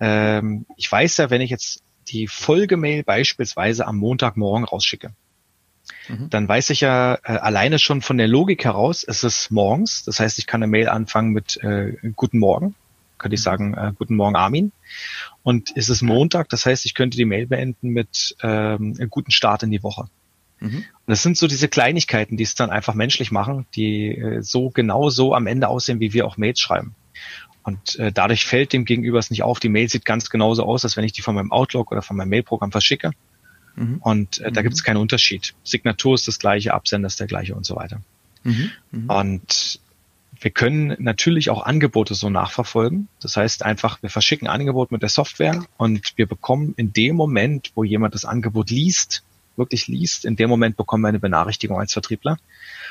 Ähm, 0.00 0.66
ich 0.76 0.90
weiß 0.90 1.16
ja, 1.16 1.30
wenn 1.30 1.40
ich 1.40 1.50
jetzt 1.50 1.82
die 2.08 2.26
Folgemail 2.26 3.02
beispielsweise 3.04 3.86
am 3.86 3.96
Montagmorgen 3.96 4.64
rausschicke, 4.64 5.12
mhm. 6.08 6.30
dann 6.30 6.48
weiß 6.48 6.70
ich 6.70 6.80
ja 6.80 7.14
äh, 7.24 7.32
alleine 7.32 7.78
schon 7.78 8.02
von 8.02 8.18
der 8.18 8.28
Logik 8.28 8.64
heraus, 8.64 9.04
es 9.04 9.24
ist 9.24 9.50
morgens. 9.50 10.04
Das 10.04 10.20
heißt, 10.20 10.38
ich 10.38 10.46
kann 10.46 10.62
eine 10.62 10.70
Mail 10.70 10.88
anfangen 10.88 11.32
mit 11.32 11.62
äh, 11.62 11.94
Guten 12.16 12.38
Morgen. 12.38 12.74
Könnte 13.18 13.34
ich 13.34 13.40
mhm. 13.40 13.44
sagen, 13.44 13.74
äh, 13.74 13.92
Guten 13.96 14.16
Morgen 14.16 14.36
Armin. 14.36 14.72
Und 15.42 15.72
es 15.76 15.88
ist 15.88 16.02
Montag, 16.02 16.48
das 16.48 16.66
heißt, 16.66 16.86
ich 16.86 16.94
könnte 16.94 17.16
die 17.16 17.24
Mail 17.24 17.46
beenden 17.46 17.90
mit 17.90 18.36
ähm, 18.42 18.94
einem 18.98 19.10
guten 19.10 19.30
Start 19.30 19.62
in 19.62 19.70
die 19.70 19.82
Woche. 19.82 20.08
Mhm. 20.60 20.76
Und 20.76 20.84
das 21.06 21.22
sind 21.22 21.36
so 21.36 21.46
diese 21.46 21.68
Kleinigkeiten, 21.68 22.36
die 22.36 22.44
es 22.44 22.54
dann 22.54 22.70
einfach 22.70 22.94
menschlich 22.94 23.32
machen, 23.32 23.66
die 23.74 24.16
äh, 24.16 24.42
so 24.42 24.70
genau 24.70 25.10
so 25.10 25.34
am 25.34 25.46
Ende 25.46 25.68
aussehen, 25.68 26.00
wie 26.00 26.12
wir 26.12 26.26
auch 26.26 26.36
Mails 26.36 26.60
schreiben. 26.60 26.94
Und 27.64 27.98
äh, 27.98 28.12
dadurch 28.12 28.44
fällt 28.44 28.72
dem 28.72 28.84
Gegenüber 28.84 29.18
es 29.18 29.30
nicht 29.30 29.42
auf. 29.42 29.60
Die 29.60 29.68
Mail 29.68 29.88
sieht 29.88 30.04
ganz 30.04 30.30
genauso 30.30 30.64
aus, 30.64 30.84
als 30.84 30.96
wenn 30.96 31.04
ich 31.04 31.12
die 31.12 31.22
von 31.22 31.34
meinem 31.34 31.52
Outlook 31.52 31.92
oder 31.92 32.02
von 32.02 32.16
meinem 32.16 32.30
Mailprogramm 32.30 32.72
verschicke. 32.72 33.12
Mhm. 33.76 33.98
Und 34.00 34.40
äh, 34.40 34.52
da 34.52 34.60
mhm. 34.60 34.64
gibt 34.64 34.74
es 34.74 34.84
keinen 34.84 34.98
Unterschied. 34.98 35.54
Signatur 35.64 36.14
ist 36.14 36.28
das 36.28 36.38
gleiche, 36.38 36.74
Absender 36.74 37.06
ist 37.06 37.20
der 37.20 37.26
gleiche 37.26 37.54
und 37.54 37.64
so 37.64 37.76
weiter. 37.76 38.00
Mhm. 38.44 38.70
mhm. 38.90 39.10
Und 39.10 39.80
wir 40.40 40.50
können 40.50 40.96
natürlich 40.98 41.50
auch 41.50 41.64
Angebote 41.64 42.14
so 42.14 42.28
nachverfolgen. 42.28 43.06
Das 43.20 43.36
heißt 43.36 43.64
einfach, 43.64 44.02
wir 44.02 44.10
verschicken 44.10 44.48
ein 44.48 44.60
Angebot 44.60 44.90
mit 44.90 45.02
der 45.02 45.08
Software 45.08 45.64
und 45.76 46.14
wir 46.16 46.26
bekommen 46.26 46.74
in 46.76 46.92
dem 46.92 47.14
Moment, 47.14 47.70
wo 47.76 47.84
jemand 47.84 48.14
das 48.14 48.24
Angebot 48.24 48.70
liest, 48.70 49.22
wirklich 49.56 49.86
liest, 49.86 50.24
in 50.24 50.34
dem 50.34 50.50
Moment 50.50 50.76
bekommen 50.76 51.02
wir 51.02 51.08
eine 51.08 51.20
Benachrichtigung 51.20 51.78
als 51.78 51.92
Vertriebler. 51.92 52.38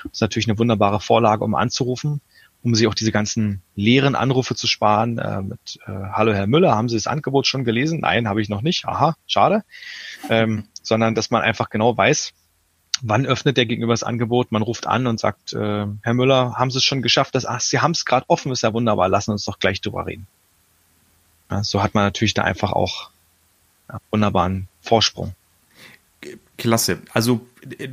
Das 0.03 0.13
ist 0.13 0.21
natürlich 0.21 0.47
eine 0.47 0.59
wunderbare 0.59 1.01
Vorlage, 1.01 1.43
um 1.43 1.55
anzurufen 1.55 2.21
um 2.63 2.75
sich 2.75 2.87
auch 2.87 2.93
diese 2.93 3.11
ganzen 3.11 3.61
leeren 3.75 4.15
Anrufe 4.15 4.55
zu 4.55 4.67
sparen. 4.67 5.17
Äh, 5.17 5.41
mit 5.41 5.79
äh, 5.85 5.91
Hallo 5.91 6.33
Herr 6.33 6.47
Müller, 6.47 6.75
haben 6.75 6.89
Sie 6.89 6.95
das 6.95 7.07
Angebot 7.07 7.47
schon 7.47 7.63
gelesen? 7.63 8.01
Nein, 8.01 8.27
habe 8.27 8.41
ich 8.41 8.49
noch 8.49 8.61
nicht. 8.61 8.85
Aha, 8.85 9.15
schade. 9.27 9.63
Ähm, 10.29 10.65
sondern 10.83 11.15
dass 11.15 11.31
man 11.31 11.41
einfach 11.41 11.69
genau 11.69 11.95
weiß, 11.97 12.33
wann 13.01 13.25
öffnet 13.25 13.57
der 13.57 13.65
Gegenüber 13.65 13.93
das 13.93 14.03
Angebot. 14.03 14.51
Man 14.51 14.61
ruft 14.61 14.87
an 14.87 15.07
und 15.07 15.19
sagt, 15.19 15.53
äh, 15.53 15.87
Herr 16.01 16.13
Müller, 16.13 16.55
haben 16.55 16.71
Sie 16.71 16.77
es 16.77 16.83
schon 16.83 17.01
geschafft? 17.01 17.35
Dass, 17.35 17.45
ach, 17.45 17.61
Sie 17.61 17.79
haben 17.79 17.91
es 17.91 18.05
gerade 18.05 18.25
offen, 18.29 18.51
ist 18.51 18.63
ja 18.63 18.73
wunderbar, 18.73 19.09
lassen 19.09 19.31
uns 19.31 19.45
doch 19.45 19.59
gleich 19.59 19.81
drüber 19.81 20.05
reden. 20.05 20.27
Ja, 21.49 21.63
so 21.63 21.83
hat 21.83 21.95
man 21.95 22.03
natürlich 22.05 22.33
da 22.33 22.43
einfach 22.43 22.71
auch 22.71 23.09
ja, 23.89 23.99
wunderbaren 24.11 24.67
Vorsprung. 24.81 25.33
Klasse. 26.57 27.01
Also 27.11 27.41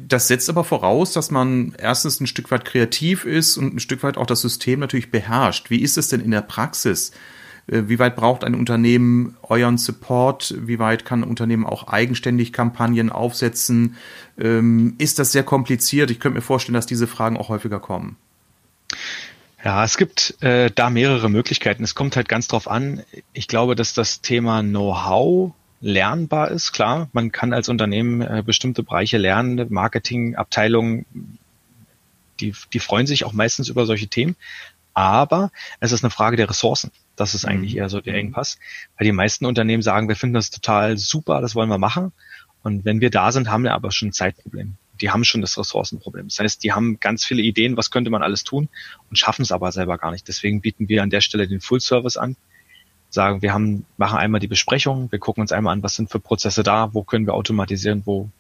das 0.07 0.29
setzt 0.29 0.49
aber 0.49 0.65
voraus, 0.65 1.13
dass 1.13 1.31
man 1.31 1.75
erstens 1.79 2.21
ein 2.21 2.27
Stück 2.27 2.51
weit 2.51 2.65
kreativ 2.65 3.25
ist 3.25 3.57
und 3.57 3.75
ein 3.75 3.81
Stück 3.81 4.03
weit 4.03 4.17
auch 4.17 4.27
das 4.27 4.41
System 4.41 4.81
natürlich 4.81 5.11
beherrscht. 5.11 5.71
Wie 5.71 5.83
ist 5.83 5.99
es 5.99 6.09
denn 6.09 6.21
in 6.21 6.31
der 6.31 6.43
Praxis? 6.43 7.13
Äh, 7.67 7.83
wie 7.87 7.99
weit 7.99 8.17
braucht 8.17 8.45
ein 8.45 8.55
Unternehmen 8.55 9.37
euren 9.43 9.79
Support? 9.79 10.55
Wie 10.59 10.79
weit 10.79 11.05
kann 11.05 11.21
ein 11.23 11.29
Unternehmen 11.29 11.67
auch 11.67 11.89
eigenständig 11.89 12.53
Kampagnen 12.53 13.11
aufsetzen? 13.11 13.97
Ähm, 14.39 14.95
ist 14.99 15.19
das 15.19 15.33
sehr 15.33 15.45
kompliziert? 15.45 16.11
Ich 16.11 16.21
könnte 16.21 16.37
mir 16.37 16.43
vorstellen, 16.43 16.75
dass 16.75 16.87
diese 16.87 17.07
Fragen 17.07 17.37
auch 17.37 17.49
häufiger 17.49 17.81
kommen. 17.81 18.17
Ja, 19.65 19.85
es 19.85 19.97
gibt 19.97 20.41
äh, 20.43 20.71
da 20.75 20.89
mehrere 20.89 21.29
Möglichkeiten. 21.29 21.83
Es 21.83 21.95
kommt 21.95 22.17
halt 22.17 22.29
ganz 22.29 22.49
drauf 22.49 22.69
an. 22.69 23.03
Ich 23.33 23.49
glaube, 23.49 23.75
dass 23.75 23.93
das 23.93 24.21
Thema 24.23 24.63
Know-how 24.63 25.53
lernbar 25.81 26.51
ist. 26.51 26.73
Klar, 26.73 27.09
man 27.13 27.33
kann 27.33 27.53
als 27.53 27.69
Unternehmen 27.69 28.21
äh, 28.21 28.43
bestimmte 28.45 28.83
Bereiche 28.83 29.19
lernen, 29.19 29.67
Marketingabteilungen, 29.69 31.07
die, 32.41 32.55
die 32.73 32.81
freuen 32.81 33.07
sich 33.07 33.25
auch 33.25 33.33
meistens 33.33 33.69
über 33.69 33.87
solche 33.87 34.09
Themen. 34.09 34.37
Aber 34.95 35.53
es 35.81 35.93
ist 35.93 36.03
eine 36.03 36.11
Frage 36.11 36.37
der 36.37 36.51
Ressourcen. 36.51 36.91
Das 37.15 37.35
ist 37.35 37.45
eigentlich 37.45 37.75
mhm. 37.75 37.79
eher 37.79 37.89
so 37.89 38.01
der 38.01 38.15
mhm. 38.15 38.21
Engpass. 38.21 38.59
Weil 38.97 39.05
die 39.05 39.13
meisten 39.13 39.47
Unternehmen 39.47 39.83
sagen, 39.83 40.09
wir 40.09 40.17
finden 40.17 40.35
das 40.35 40.51
total 40.51 40.99
super, 40.99 41.41
das 41.41 41.55
wollen 41.55 41.69
wir 41.69 41.79
machen. 41.79 42.13
Und 42.63 42.85
wenn 42.85 43.01
wir 43.01 43.11
da 43.11 43.31
sind, 43.31 43.49
haben 43.49 43.63
wir 43.65 43.75
aber 43.75 43.93
schon 43.93 44.09
ein 44.09 44.13
Zeitproblem. 44.13 44.75
Die 45.01 45.11
haben 45.11 45.23
schon 45.23 45.41
das 45.41 45.57
Ressourcenproblem. 45.57 46.27
Das 46.29 46.41
heißt, 46.41 46.65
die 46.65 46.73
haben 46.73 46.99
ganz 46.99 47.25
viele 47.25 47.43
Ideen, 47.43 47.77
was 47.77 47.93
könnte 47.93 48.11
man 48.11 48.23
alles 48.23 48.43
tun 48.43 48.69
und 49.09 49.17
schaffen 49.17 49.43
es 49.43 49.53
aber 49.53 49.71
selber 49.71 49.97
gar 49.97 50.11
nicht. 50.11 50.27
Deswegen 50.27 50.61
bieten 50.61 50.89
wir 50.89 51.05
an 51.05 51.11
der 51.11 51.21
Stelle 51.21 51.47
den 51.47 51.61
Full 51.61 51.81
Service 51.81 52.17
an 52.17 52.37
sagen, 53.11 53.43
wir 53.43 53.53
haben, 53.53 53.87
machen 53.97 54.19
einmal 54.19 54.41
die 54.41 54.49
Besprechung, 54.49 55.11
wir 55.11 55.19
gucken 55.19 55.41
uns 55.41 55.53
einmal 55.53 55.73
an, 55.73 55.83
was 55.83 55.97
sind 55.97 56.11
für 56.11 56.21
Prozesse 56.21 56.63
da, 56.63 56.93
wo 56.95 57.03
können 57.03 57.27
wir 57.27 57.35
automatisieren, 57.35 58.03
wo 58.05 58.31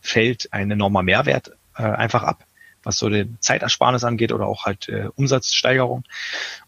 fällt 0.00 0.52
ein 0.52 0.70
enormer 0.70 1.02
Mehrwert 1.02 1.52
äh, 1.76 1.82
einfach 1.82 2.22
ab, 2.22 2.44
was 2.82 2.98
so 2.98 3.08
den 3.08 3.36
Zeitersparnis 3.40 4.04
angeht 4.04 4.32
oder 4.32 4.46
auch 4.46 4.64
halt 4.64 4.88
äh, 4.88 5.08
Umsatzsteigerung. 5.14 6.04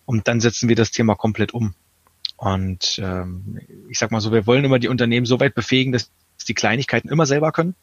Und 0.04 0.28
dann 0.28 0.40
setzen 0.40 0.68
wir 0.68 0.76
das 0.76 0.90
Thema 0.90 1.14
komplett 1.14 1.52
um. 1.52 1.74
Und 2.36 3.00
ähm, 3.02 3.60
ich 3.88 3.98
sag 3.98 4.10
mal 4.10 4.20
so, 4.20 4.32
wir 4.32 4.46
wollen 4.46 4.64
immer 4.64 4.78
die 4.78 4.88
Unternehmen 4.88 5.26
so 5.26 5.40
weit 5.40 5.54
befähigen, 5.54 5.92
dass 5.92 6.10
die 6.46 6.54
Kleinigkeiten 6.54 7.08
immer 7.08 7.26
selber 7.26 7.52
können. 7.52 7.74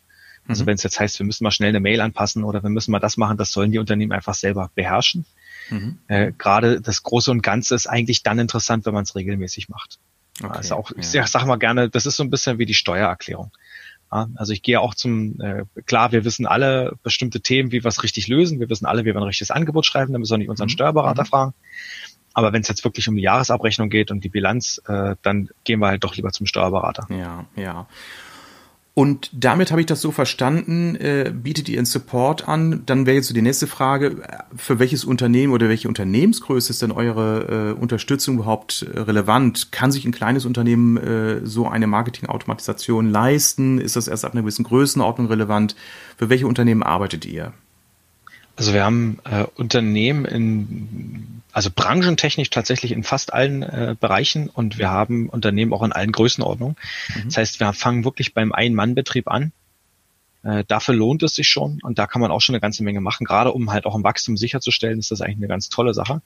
Also 0.47 0.63
mhm. 0.63 0.67
wenn 0.67 0.75
es 0.75 0.83
jetzt 0.83 0.99
heißt, 0.99 1.19
wir 1.19 1.25
müssen 1.25 1.43
mal 1.43 1.51
schnell 1.51 1.69
eine 1.69 1.79
Mail 1.79 2.01
anpassen 2.01 2.43
oder 2.43 2.63
wir 2.63 2.69
müssen 2.69 2.91
mal 2.91 2.99
das 2.99 3.17
machen, 3.17 3.37
das 3.37 3.51
sollen 3.51 3.71
die 3.71 3.79
Unternehmen 3.79 4.11
einfach 4.11 4.33
selber 4.33 4.69
beherrschen. 4.75 5.25
Mhm. 5.69 5.97
Äh, 6.07 6.31
Gerade 6.37 6.81
das 6.81 7.03
Große 7.03 7.31
und 7.31 7.41
Ganze 7.43 7.75
ist 7.75 7.87
eigentlich 7.87 8.23
dann 8.23 8.39
interessant, 8.39 8.85
wenn 8.85 8.93
man 8.93 9.03
es 9.03 9.15
regelmäßig 9.15 9.69
macht. 9.69 9.99
Okay, 10.41 10.57
also 10.57 10.75
auch, 10.75 10.91
ich 10.91 11.11
ja. 11.13 11.27
sage 11.27 11.45
mal 11.45 11.57
gerne, 11.57 11.89
das 11.89 12.05
ist 12.05 12.15
so 12.15 12.23
ein 12.23 12.29
bisschen 12.29 12.57
wie 12.57 12.65
die 12.65 12.73
Steuererklärung. 12.73 13.51
Ja, 14.11 14.27
also 14.35 14.51
ich 14.51 14.61
gehe 14.61 14.81
auch 14.81 14.93
zum, 14.93 15.39
äh, 15.39 15.63
klar, 15.85 16.11
wir 16.11 16.25
wissen 16.25 16.45
alle 16.45 16.93
bestimmte 17.03 17.39
Themen, 17.39 17.71
wie 17.71 17.83
wir 17.83 17.87
es 17.87 18.03
richtig 18.03 18.27
lösen. 18.27 18.59
Wir 18.59 18.69
wissen 18.69 18.85
alle, 18.85 19.03
wie 19.03 19.13
wir 19.13 19.15
ein 19.15 19.23
richtiges 19.23 19.51
Angebot 19.51 19.85
schreiben, 19.85 20.11
dann 20.11 20.19
müssen 20.19 20.33
wir 20.33 20.39
nicht 20.39 20.49
unseren 20.49 20.67
mhm. 20.67 20.71
Steuerberater 20.71 21.23
mhm. 21.23 21.27
fragen. 21.27 21.53
Aber 22.33 22.53
wenn 22.53 22.61
es 22.61 22.67
jetzt 22.67 22.83
wirklich 22.83 23.07
um 23.07 23.15
die 23.15 23.23
Jahresabrechnung 23.23 23.89
geht 23.89 24.11
und 24.11 24.23
die 24.23 24.29
Bilanz, 24.29 24.81
äh, 24.87 25.15
dann 25.21 25.49
gehen 25.63 25.79
wir 25.79 25.87
halt 25.87 26.03
doch 26.03 26.15
lieber 26.15 26.31
zum 26.31 26.45
Steuerberater. 26.45 27.07
Ja, 27.09 27.45
ja. 27.55 27.87
Und 28.93 29.29
damit 29.31 29.71
habe 29.71 29.79
ich 29.79 29.87
das 29.87 30.01
so 30.01 30.11
verstanden, 30.11 30.95
äh, 30.97 31.31
bietet 31.33 31.69
ihr 31.69 31.77
einen 31.77 31.85
Support 31.85 32.49
an. 32.49 32.83
Dann 32.85 33.05
wäre 33.05 33.15
jetzt 33.15 33.29
so 33.29 33.33
die 33.33 33.41
nächste 33.41 33.65
Frage, 33.65 34.21
für 34.53 34.79
welches 34.79 35.05
Unternehmen 35.05 35.53
oder 35.53 35.69
welche 35.69 35.87
Unternehmensgröße 35.87 36.71
ist 36.71 36.81
denn 36.81 36.91
eure 36.91 37.73
äh, 37.77 37.79
Unterstützung 37.79 38.35
überhaupt 38.35 38.85
äh, 38.93 38.99
relevant? 38.99 39.71
Kann 39.71 39.93
sich 39.93 40.03
ein 40.03 40.11
kleines 40.11 40.45
Unternehmen 40.45 40.97
äh, 40.97 41.45
so 41.45 41.69
eine 41.69 41.87
Marketingautomatisation 41.87 43.09
leisten? 43.09 43.79
Ist 43.79 43.95
das 43.95 44.09
erst 44.09 44.25
ab 44.25 44.33
einer 44.33 44.41
gewissen 44.41 44.65
Größenordnung 44.65 45.27
relevant? 45.27 45.77
Für 46.17 46.29
welche 46.29 46.47
Unternehmen 46.47 46.83
arbeitet 46.83 47.25
ihr? 47.25 47.53
Also 48.61 48.73
wir 48.73 48.85
haben 48.85 49.17
äh, 49.23 49.45
Unternehmen 49.55 50.23
in, 50.23 51.41
also 51.51 51.71
branchentechnisch 51.75 52.51
tatsächlich 52.51 52.91
in 52.91 53.03
fast 53.03 53.33
allen 53.33 53.63
äh, 53.63 53.95
Bereichen 53.99 54.49
und 54.49 54.77
wir 54.77 54.91
haben 54.91 55.29
Unternehmen 55.29 55.73
auch 55.73 55.81
in 55.81 55.91
allen 55.91 56.11
Größenordnungen. 56.11 56.75
Mhm. 57.07 57.23
Das 57.25 57.37
heißt, 57.37 57.59
wir 57.59 57.73
fangen 57.73 58.05
wirklich 58.05 58.35
beim 58.35 58.51
Ein-Mann-Betrieb 58.51 59.27
an. 59.29 59.51
Äh, 60.43 60.63
dafür 60.67 60.93
lohnt 60.93 61.23
es 61.23 61.33
sich 61.33 61.47
schon 61.47 61.79
und 61.81 61.97
da 61.97 62.05
kann 62.05 62.21
man 62.21 62.29
auch 62.29 62.39
schon 62.39 62.53
eine 62.53 62.61
ganze 62.61 62.83
Menge 62.83 63.01
machen. 63.01 63.25
Gerade 63.25 63.51
um 63.51 63.71
halt 63.71 63.87
auch 63.87 63.95
im 63.95 64.03
Wachstum 64.03 64.37
sicherzustellen, 64.37 64.99
ist 64.99 65.09
das 65.09 65.21
eigentlich 65.21 65.37
eine 65.37 65.47
ganz 65.47 65.69
tolle 65.69 65.95
Sache. 65.95 66.21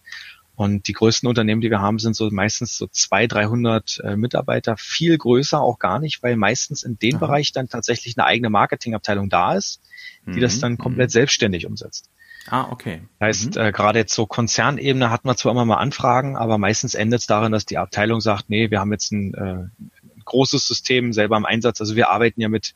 Und 0.55 0.89
die 0.89 0.93
größten 0.93 1.29
Unternehmen, 1.29 1.61
die 1.61 1.69
wir 1.69 1.79
haben, 1.79 1.99
sind 1.99 2.17
so 2.17 2.29
meistens 2.31 2.77
so 2.77 2.87
zwei, 2.87 3.27
300 3.27 4.01
äh, 4.03 4.17
Mitarbeiter, 4.17 4.75
viel 4.75 5.17
größer 5.17 5.61
auch 5.61 5.79
gar 5.79 5.99
nicht, 5.99 6.21
weil 6.21 6.35
meistens 6.35 6.83
in 6.83 6.99
dem 6.99 7.15
Aha. 7.15 7.27
Bereich 7.27 7.53
dann 7.53 7.69
tatsächlich 7.69 8.17
eine 8.17 8.27
eigene 8.27 8.49
Marketingabteilung 8.49 9.29
da 9.29 9.55
ist, 9.55 9.79
die 10.25 10.31
mhm. 10.31 10.41
das 10.41 10.59
dann 10.59 10.77
komplett 10.77 11.11
mhm. 11.11 11.13
selbstständig 11.13 11.65
umsetzt. 11.65 12.09
Ah, 12.47 12.67
okay. 12.71 13.01
Heißt, 13.19 13.55
mhm. 13.55 13.61
äh, 13.61 13.71
gerade 13.71 13.99
jetzt 13.99 14.13
so 14.13 14.25
Konzernebene 14.25 15.09
hat 15.09 15.25
man 15.25 15.35
zwar 15.35 15.51
immer 15.51 15.65
mal 15.65 15.77
Anfragen, 15.77 16.35
aber 16.35 16.57
meistens 16.57 16.93
endet 16.93 17.21
es 17.21 17.27
darin, 17.27 17.51
dass 17.51 17.65
die 17.65 17.77
Abteilung 17.77 18.21
sagt, 18.21 18.49
nee, 18.49 18.69
wir 18.69 18.79
haben 18.79 18.91
jetzt 18.91 19.11
ein, 19.11 19.33
äh, 19.33 19.83
großes 20.25 20.67
System 20.67 21.13
selber 21.13 21.37
im 21.37 21.45
Einsatz. 21.45 21.79
Also 21.79 21.95
wir 21.95 22.09
arbeiten 22.09 22.41
ja 22.41 22.49
mit 22.49 22.75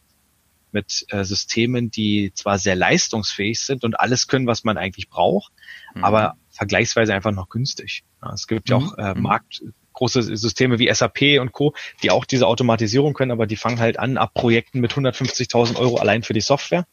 mit 0.71 1.05
äh, 1.09 1.23
Systemen, 1.23 1.89
die 1.89 2.31
zwar 2.35 2.59
sehr 2.59 2.75
leistungsfähig 2.75 3.59
sind 3.59 3.83
und 3.83 3.99
alles 3.99 4.27
können, 4.27 4.45
was 4.45 4.63
man 4.63 4.77
eigentlich 4.77 5.09
braucht, 5.09 5.51
mhm. 5.95 6.03
aber 6.03 6.35
vergleichsweise 6.51 7.11
einfach 7.13 7.31
noch 7.31 7.49
günstig. 7.49 8.03
Ja, 8.21 8.33
es 8.33 8.45
gibt 8.45 8.69
ja 8.69 8.75
auch 8.77 8.95
mhm. 8.95 9.03
äh, 9.03 9.15
mhm. 9.15 9.21
Markt, 9.23 9.63
große 9.93 10.21
Systeme 10.21 10.77
wie 10.77 10.93
SAP 10.93 11.39
und 11.41 11.51
Co., 11.51 11.73
die 12.03 12.11
auch 12.11 12.23
diese 12.23 12.45
Automatisierung 12.45 13.13
können, 13.13 13.31
aber 13.31 13.47
die 13.47 13.55
fangen 13.55 13.79
halt 13.79 13.97
an 13.97 14.17
ab 14.17 14.35
Projekten 14.35 14.79
mit 14.79 14.93
150.000 14.93 15.75
Euro 15.77 15.97
allein 15.97 16.21
für 16.21 16.33
die 16.33 16.41
Software. 16.41 16.85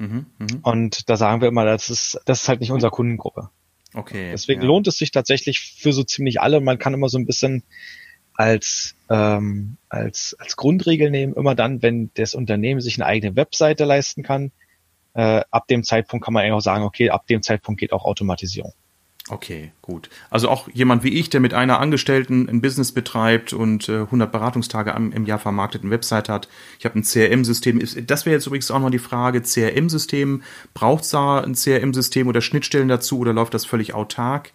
Mhm, 0.00 0.26
mh. 0.38 0.46
Und 0.62 1.10
da 1.10 1.16
sagen 1.16 1.42
wir 1.42 1.48
immer, 1.48 1.66
das 1.66 1.90
ist, 1.90 2.18
das 2.24 2.42
ist 2.42 2.48
halt 2.48 2.60
nicht 2.60 2.72
unsere 2.72 2.90
Kundengruppe. 2.90 3.50
Okay. 3.92 4.30
Deswegen 4.32 4.62
ja. 4.62 4.66
lohnt 4.66 4.88
es 4.88 4.96
sich 4.96 5.10
tatsächlich 5.10 5.60
für 5.60 5.92
so 5.92 6.02
ziemlich 6.04 6.40
alle. 6.40 6.60
Man 6.60 6.78
kann 6.78 6.94
immer 6.94 7.08
so 7.08 7.18
ein 7.18 7.26
bisschen 7.26 7.64
als, 8.34 8.94
ähm, 9.10 9.76
als, 9.90 10.34
als 10.38 10.56
Grundregel 10.56 11.10
nehmen, 11.10 11.34
immer 11.34 11.54
dann, 11.54 11.82
wenn 11.82 12.10
das 12.14 12.34
Unternehmen 12.34 12.80
sich 12.80 12.96
eine 12.96 13.06
eigene 13.06 13.36
Webseite 13.36 13.84
leisten 13.84 14.22
kann, 14.22 14.52
äh, 15.12 15.42
ab 15.50 15.66
dem 15.68 15.84
Zeitpunkt 15.84 16.24
kann 16.24 16.32
man 16.32 16.44
eigentlich 16.44 16.54
auch 16.54 16.60
sagen, 16.60 16.84
okay, 16.84 17.10
ab 17.10 17.26
dem 17.26 17.42
Zeitpunkt 17.42 17.78
geht 17.78 17.92
auch 17.92 18.04
Automatisierung. 18.04 18.72
Okay, 19.30 19.70
gut. 19.80 20.10
Also 20.28 20.48
auch 20.48 20.68
jemand 20.72 21.04
wie 21.04 21.16
ich, 21.20 21.30
der 21.30 21.38
mit 21.38 21.54
einer 21.54 21.78
Angestellten 21.78 22.48
ein 22.48 22.60
Business 22.60 22.90
betreibt 22.90 23.52
und 23.52 23.88
äh, 23.88 24.00
100 24.00 24.32
Beratungstage 24.32 24.92
am, 24.92 25.12
im 25.12 25.24
Jahr 25.24 25.38
vermarktet, 25.38 25.82
eine 25.82 25.92
Website 25.92 26.28
hat. 26.28 26.48
Ich 26.80 26.84
habe 26.84 26.98
ein 26.98 27.04
CRM-System. 27.04 27.78
Das 28.08 28.26
wäre 28.26 28.34
jetzt 28.34 28.48
übrigens 28.48 28.72
auch 28.72 28.80
noch 28.80 28.90
die 28.90 28.98
Frage, 28.98 29.42
CRM-System, 29.42 30.42
braucht 30.74 31.04
es 31.04 31.10
da 31.10 31.38
ein 31.38 31.54
CRM-System 31.54 32.26
oder 32.26 32.40
Schnittstellen 32.40 32.88
dazu 32.88 33.20
oder 33.20 33.32
läuft 33.32 33.54
das 33.54 33.64
völlig 33.64 33.94
autark? 33.94 34.50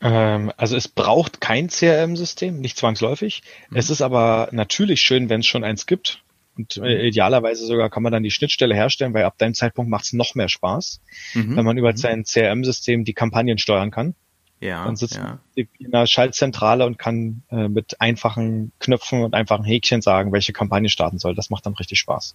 Ähm, 0.00 0.50
also 0.56 0.74
es 0.74 0.88
braucht 0.88 1.40
kein 1.40 1.68
CRM-System, 1.68 2.60
nicht 2.60 2.78
zwangsläufig. 2.78 3.42
Mhm. 3.68 3.76
Es 3.76 3.90
ist 3.90 4.02
aber 4.02 4.48
natürlich 4.50 5.02
schön, 5.02 5.28
wenn 5.28 5.40
es 5.40 5.46
schon 5.46 5.62
eins 5.62 5.86
gibt. 5.86 6.20
Und 6.56 6.76
äh, 6.78 7.06
idealerweise 7.08 7.64
sogar 7.64 7.90
kann 7.90 8.02
man 8.02 8.12
dann 8.12 8.22
die 8.22 8.30
Schnittstelle 8.30 8.74
herstellen, 8.74 9.14
weil 9.14 9.24
ab 9.24 9.38
dem 9.38 9.54
Zeitpunkt 9.54 9.90
macht 9.90 10.04
es 10.04 10.12
noch 10.12 10.34
mehr 10.34 10.48
Spaß, 10.48 11.00
mhm. 11.34 11.56
wenn 11.56 11.64
man 11.64 11.78
über 11.78 11.92
mhm. 11.92 11.96
sein 11.96 12.24
CRM-System 12.24 13.04
die 13.04 13.14
Kampagnen 13.14 13.58
steuern 13.58 13.90
kann. 13.90 14.14
Ja, 14.60 14.84
dann 14.84 14.96
sitzt 14.96 15.16
ja. 15.16 15.38
in 15.54 15.68
einer 15.86 16.06
Schaltzentrale 16.06 16.84
und 16.84 16.98
kann 16.98 17.42
äh, 17.50 17.68
mit 17.68 17.98
einfachen 18.00 18.72
Knöpfen 18.78 19.22
und 19.22 19.32
einfachen 19.32 19.64
Häkchen 19.64 20.02
sagen, 20.02 20.32
welche 20.32 20.52
Kampagne 20.52 20.90
starten 20.90 21.18
soll. 21.18 21.34
Das 21.34 21.48
macht 21.48 21.64
dann 21.64 21.72
richtig 21.74 21.98
Spaß. 21.98 22.34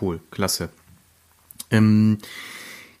Cool, 0.00 0.20
klasse. 0.30 0.70
Ähm, 1.70 2.18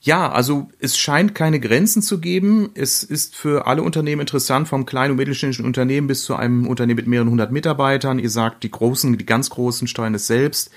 ja, 0.00 0.30
also 0.30 0.68
es 0.78 0.96
scheint 0.96 1.34
keine 1.34 1.58
Grenzen 1.58 2.02
zu 2.02 2.20
geben. 2.20 2.70
Es 2.74 3.02
ist 3.02 3.34
für 3.34 3.66
alle 3.66 3.82
Unternehmen 3.82 4.20
interessant, 4.20 4.68
vom 4.68 4.86
kleinen 4.86 5.12
und 5.12 5.16
mittelständischen 5.16 5.64
Unternehmen 5.64 6.06
bis 6.06 6.24
zu 6.24 6.36
einem 6.36 6.68
Unternehmen 6.68 6.96
mit 6.96 7.08
mehreren 7.08 7.30
hundert 7.30 7.50
Mitarbeitern. 7.50 8.18
Ihr 8.18 8.30
sagt, 8.30 8.62
die 8.62 8.70
großen, 8.70 9.18
die 9.18 9.26
ganz 9.26 9.50
großen 9.50 9.88
steuern 9.88 10.14
es 10.14 10.28
selbst. 10.28 10.70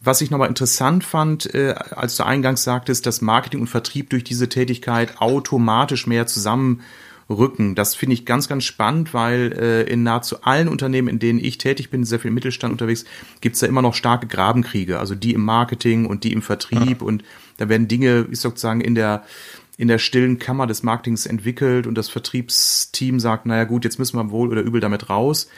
Was 0.00 0.20
ich 0.20 0.30
nochmal 0.30 0.48
interessant 0.48 1.04
fand, 1.04 1.54
äh, 1.54 1.74
als 1.90 2.16
du 2.16 2.24
eingangs 2.24 2.64
sagtest, 2.64 3.06
dass 3.06 3.20
Marketing 3.20 3.60
und 3.60 3.66
Vertrieb 3.68 4.10
durch 4.10 4.24
diese 4.24 4.48
Tätigkeit 4.48 5.20
automatisch 5.20 6.06
mehr 6.06 6.26
zusammenrücken. 7.32 7.74
Das 7.74 7.94
finde 7.94 8.14
ich 8.14 8.24
ganz, 8.24 8.48
ganz 8.48 8.64
spannend, 8.64 9.14
weil 9.14 9.52
äh, 9.52 9.82
in 9.82 10.02
nahezu 10.02 10.42
allen 10.42 10.68
Unternehmen, 10.68 11.08
in 11.08 11.18
denen 11.18 11.38
ich 11.38 11.58
tätig 11.58 11.90
bin, 11.90 12.04
sehr 12.04 12.18
viel 12.18 12.28
im 12.28 12.34
Mittelstand 12.34 12.72
unterwegs, 12.72 13.04
gibt 13.40 13.54
es 13.54 13.60
da 13.60 13.66
immer 13.66 13.82
noch 13.82 13.94
starke 13.94 14.26
Grabenkriege. 14.26 14.98
Also 14.98 15.14
die 15.14 15.34
im 15.34 15.44
Marketing 15.44 16.06
und 16.06 16.24
die 16.24 16.32
im 16.32 16.42
Vertrieb 16.42 17.00
ja. 17.00 17.06
und 17.06 17.24
da 17.58 17.68
werden 17.68 17.88
Dinge, 17.88 18.26
ich 18.30 18.40
sozusagen, 18.40 18.80
in 18.80 18.94
der, 18.94 19.24
in 19.76 19.88
der 19.88 19.98
stillen 19.98 20.38
Kammer 20.38 20.66
des 20.66 20.82
Marketings 20.82 21.26
entwickelt 21.26 21.86
und 21.86 21.96
das 21.96 22.08
Vertriebsteam 22.08 23.20
sagt, 23.20 23.46
naja 23.46 23.64
gut, 23.64 23.84
jetzt 23.84 23.98
müssen 23.98 24.16
wir 24.16 24.30
wohl 24.30 24.50
oder 24.50 24.62
übel 24.62 24.80
damit 24.80 25.10
raus. 25.10 25.48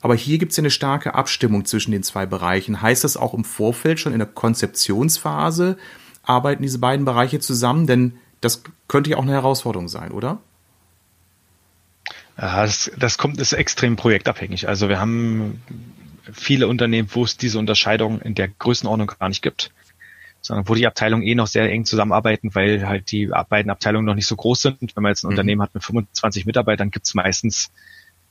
Aber 0.00 0.14
hier 0.14 0.38
gibt 0.38 0.52
es 0.52 0.56
ja 0.56 0.62
eine 0.62 0.70
starke 0.70 1.14
Abstimmung 1.14 1.64
zwischen 1.64 1.90
den 1.90 2.04
zwei 2.04 2.24
Bereichen. 2.24 2.80
Heißt 2.80 3.02
das 3.02 3.16
auch 3.16 3.34
im 3.34 3.44
Vorfeld 3.44 3.98
schon 3.98 4.12
in 4.12 4.20
der 4.20 4.28
Konzeptionsphase 4.28 5.76
arbeiten 6.22 6.62
diese 6.62 6.78
beiden 6.78 7.04
Bereiche 7.04 7.40
zusammen? 7.40 7.88
Denn 7.88 8.12
das 8.40 8.62
könnte 8.86 9.10
ja 9.10 9.16
auch 9.16 9.22
eine 9.22 9.32
Herausforderung 9.32 9.88
sein, 9.88 10.12
oder? 10.12 10.38
Ja, 12.38 12.62
das, 12.62 12.90
das 12.96 13.18
kommt, 13.18 13.40
ist 13.40 13.52
extrem 13.52 13.96
projektabhängig. 13.96 14.68
Also 14.68 14.88
wir 14.88 15.00
haben 15.00 15.60
viele 16.32 16.68
Unternehmen, 16.68 17.08
wo 17.12 17.24
es 17.24 17.36
diese 17.36 17.58
Unterscheidung 17.58 18.20
in 18.20 18.34
der 18.34 18.48
Größenordnung 18.48 19.08
gar 19.18 19.28
nicht 19.28 19.42
gibt 19.42 19.72
sondern 20.40 20.68
wo 20.68 20.74
die 20.74 20.86
Abteilungen 20.86 21.22
eh 21.22 21.34
noch 21.34 21.46
sehr 21.46 21.70
eng 21.70 21.84
zusammenarbeiten, 21.84 22.54
weil 22.54 22.86
halt 22.86 23.10
die 23.10 23.30
beiden 23.48 23.70
Abteilungen 23.70 24.06
noch 24.06 24.14
nicht 24.14 24.26
so 24.26 24.36
groß 24.36 24.62
sind. 24.62 24.96
Wenn 24.96 25.02
man 25.02 25.10
jetzt 25.10 25.24
ein 25.24 25.28
mhm. 25.28 25.32
Unternehmen 25.32 25.62
hat 25.62 25.74
mit 25.74 25.84
25 25.84 26.46
Mitarbeitern, 26.46 26.90
gibt 26.90 27.06
es 27.06 27.14
meistens 27.14 27.70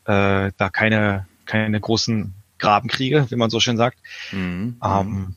äh, 0.05 0.51
da 0.57 0.69
keine, 0.71 1.27
keine 1.45 1.79
großen 1.79 2.33
Grabenkriege, 2.59 3.27
wie 3.29 3.35
man 3.35 3.49
so 3.49 3.59
schön 3.59 3.77
sagt. 3.77 3.99
Mhm. 4.31 4.77
Ähm, 4.83 5.35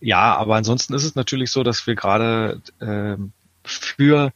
ja, 0.00 0.36
aber 0.36 0.56
ansonsten 0.56 0.94
ist 0.94 1.04
es 1.04 1.14
natürlich 1.14 1.50
so, 1.50 1.62
dass 1.62 1.86
wir 1.86 1.94
gerade 1.94 2.60
äh, 2.80 3.16
für 3.64 4.32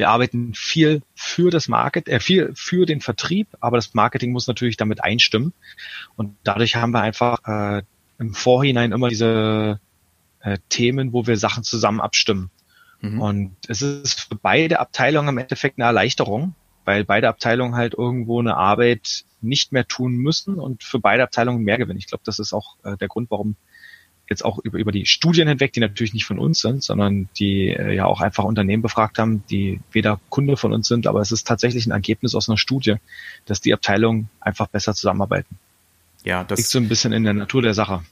wir 0.00 0.08
arbeiten 0.08 0.54
viel 0.54 1.02
für 1.14 1.50
das 1.50 1.68
Market, 1.68 2.08
äh, 2.08 2.18
viel 2.20 2.52
für 2.54 2.86
den 2.86 3.02
Vertrieb, 3.02 3.48
aber 3.60 3.76
das 3.76 3.92
Marketing 3.92 4.32
muss 4.32 4.48
natürlich 4.48 4.78
damit 4.78 5.04
einstimmen. 5.04 5.52
Und 6.16 6.36
dadurch 6.42 6.74
haben 6.76 6.92
wir 6.92 7.02
einfach 7.02 7.38
äh, 7.44 7.82
im 8.18 8.32
Vorhinein 8.32 8.92
immer 8.92 9.10
diese 9.10 9.78
äh, 10.40 10.56
Themen, 10.70 11.12
wo 11.12 11.26
wir 11.26 11.36
Sachen 11.36 11.64
zusammen 11.64 12.00
abstimmen. 12.00 12.50
Mhm. 13.02 13.20
Und 13.20 13.56
es 13.68 13.82
ist 13.82 14.22
für 14.22 14.36
beide 14.36 14.80
Abteilungen 14.80 15.28
im 15.28 15.38
Endeffekt 15.38 15.78
eine 15.78 15.86
Erleichterung, 15.86 16.54
weil 16.86 17.04
beide 17.04 17.28
Abteilungen 17.28 17.76
halt 17.76 17.92
irgendwo 17.92 18.40
eine 18.40 18.56
Arbeit 18.56 19.24
nicht 19.42 19.70
mehr 19.72 19.86
tun 19.86 20.16
müssen 20.16 20.58
und 20.58 20.82
für 20.82 20.98
beide 20.98 21.22
Abteilungen 21.22 21.62
mehr 21.62 21.76
gewinnen. 21.76 21.98
Ich 21.98 22.06
glaube, 22.06 22.24
das 22.24 22.38
ist 22.38 22.54
auch 22.54 22.76
äh, 22.84 22.96
der 22.96 23.08
Grund, 23.08 23.30
warum 23.30 23.56
jetzt 24.30 24.44
auch 24.44 24.58
über, 24.60 24.78
über 24.78 24.92
die 24.92 25.06
Studien 25.06 25.48
hinweg, 25.48 25.72
die 25.72 25.80
natürlich 25.80 26.14
nicht 26.14 26.24
von 26.24 26.38
uns 26.38 26.60
sind, 26.60 26.82
sondern 26.82 27.28
die 27.38 27.68
äh, 27.68 27.94
ja 27.94 28.06
auch 28.06 28.20
einfach 28.20 28.44
Unternehmen 28.44 28.82
befragt 28.82 29.18
haben, 29.18 29.42
die 29.50 29.80
weder 29.90 30.20
Kunde 30.30 30.56
von 30.56 30.72
uns 30.72 30.88
sind, 30.88 31.06
aber 31.06 31.20
es 31.20 31.32
ist 31.32 31.46
tatsächlich 31.46 31.86
ein 31.86 31.90
Ergebnis 31.90 32.34
aus 32.34 32.48
einer 32.48 32.56
Studie, 32.56 32.96
dass 33.44 33.60
die 33.60 33.74
Abteilungen 33.74 34.30
einfach 34.40 34.68
besser 34.68 34.94
zusammenarbeiten. 34.94 35.58
Ja, 36.24 36.44
das 36.44 36.58
liegt 36.58 36.70
so 36.70 36.78
ein 36.78 36.88
bisschen 36.88 37.12
in 37.12 37.24
der 37.24 37.34
Natur 37.34 37.62
der 37.62 37.74
Sache. 37.74 38.02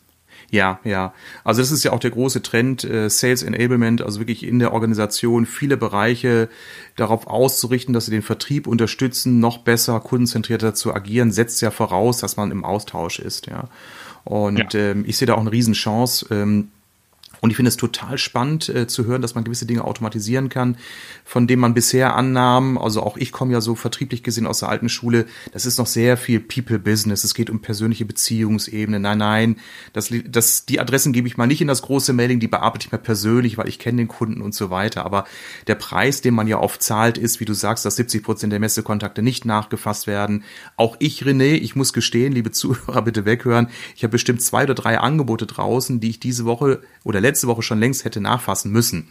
Ja, 0.51 0.81
ja. 0.83 1.13
Also 1.45 1.61
das 1.61 1.71
ist 1.71 1.85
ja 1.85 1.93
auch 1.93 2.01
der 2.01 2.11
große 2.11 2.43
Trend, 2.43 2.83
äh, 2.83 3.11
Sales 3.11 3.43
Enablement, 3.43 4.01
also 4.01 4.19
wirklich 4.19 4.45
in 4.45 4.59
der 4.59 4.73
Organisation 4.73 5.45
viele 5.45 5.77
Bereiche 5.77 6.49
darauf 6.97 7.27
auszurichten, 7.27 7.93
dass 7.93 8.07
sie 8.07 8.13
den 8.13 8.23
Vertrieb 8.23 8.67
unterstützen, 8.67 9.41
noch 9.41 9.59
besser, 9.59 10.01
kundenzentrierter 10.01 10.75
zu 10.75 10.95
agieren, 10.95 11.33
setzt 11.33 11.61
ja 11.61 11.71
voraus, 11.71 12.19
dass 12.19 12.37
man 12.37 12.51
im 12.51 12.65
Austausch 12.65 13.19
ist, 13.19 13.47
ja. 13.47 13.69
Und 14.29 14.75
ja. 14.75 14.81
ähm, 14.81 15.05
ich 15.07 15.17
sehe 15.17 15.25
da 15.25 15.37
auch 15.37 15.41
eine 15.41 15.51
Riesenchance. 15.51 16.27
Ähm, 16.31 16.69
und 17.41 17.51
ich 17.51 17.57
finde 17.57 17.69
es 17.69 17.77
total 17.77 18.19
spannend 18.19 18.69
äh, 18.69 18.87
zu 18.87 19.07
hören, 19.07 19.23
dass 19.23 19.35
man 19.35 19.45
gewisse 19.45 19.67
Dinge 19.67 19.85
automatisieren 19.85 20.49
kann, 20.49 20.77
von 21.25 21.47
denen 21.47 21.61
man 21.61 21.75
bisher 21.75 22.15
annahm, 22.17 22.79
also 22.79 23.03
auch 23.03 23.17
ich 23.17 23.33
komme 23.33 23.53
ja 23.53 23.61
so 23.61 23.75
vertrieblich 23.75 24.23
gesehen 24.23 24.47
aus 24.47 24.61
der 24.61 24.69
alten 24.69 24.89
Schule, 24.89 25.27
das 25.53 25.67
ist 25.67 25.79
noch 25.79 25.87
sehr 25.87 26.17
viel 26.17 26.41
People-Business, 26.41 27.25
es 27.25 27.35
geht 27.35 27.51
um 27.51 27.61
persönliche 27.61 28.05
Beziehungsebene, 28.05 29.01
nein, 29.01 29.19
nein, 29.19 29.57
das, 29.93 30.13
das, 30.27 30.67
die 30.67 30.81
Adressen 30.81 31.13
gebe 31.13 31.29
ich 31.29 31.37
mal 31.37 31.47
nicht 31.47 31.61
in 31.61 31.69
das 31.69 31.83
große 31.83 32.13
Mailing, 32.13 32.41
die 32.41 32.49
bearbeite 32.49 32.87
ich 32.87 32.93
mal 32.93 32.99
persönlich, 32.99 33.59
weil 33.59 33.69
ich 33.69 33.79
kenne 33.79 33.99
den 33.99 34.09
Kunden 34.09 34.43
und 34.43 34.55
so 34.55 34.71
weiter, 34.71 35.05
aber 35.05 35.25
der 35.67 35.75
Preis, 35.75 36.21
den 36.21 36.35
man 36.35 36.49
ja 36.49 36.59
oft 36.59 36.83
zahlt, 36.83 37.19
ist, 37.19 37.41
wie 37.41 37.45
du 37.45 37.55
sagst, 37.55 37.85
dass 37.85 37.97
70 37.97 38.23
Prozent 38.23 38.53
der 38.53 38.61
Messekontakte 38.61 39.23
nicht 39.23 39.45
nachgefasst 39.45 40.07
werden. 40.07 40.45
Auch 40.77 40.97
ich, 40.99 41.23
René, 41.23 41.55
ich 41.55 41.77
muss 41.77 41.93
gestehen, 41.93 42.33
liebe 42.33 42.51
Zuhörer, 42.51 43.03
bitte 43.09 43.25
weghören, 43.25 43.69
ich 43.97 44.03
habe 44.03 44.13
bestimmt 44.13 44.43
zwei 44.43 44.65
oder 44.65 44.75
drei 44.75 44.99
Angebote 44.99 45.47
draußen, 45.47 46.01
die 46.01 46.11
ich 46.11 46.21
diese 46.21 46.45
Woche 46.45 46.83
oder 47.05 47.21
letzte 47.29 47.47
Woche 47.47 47.63
schon 47.63 47.79
längst 47.79 48.05
hätte 48.05 48.21
nachfassen 48.21 48.73
müssen. 48.73 49.09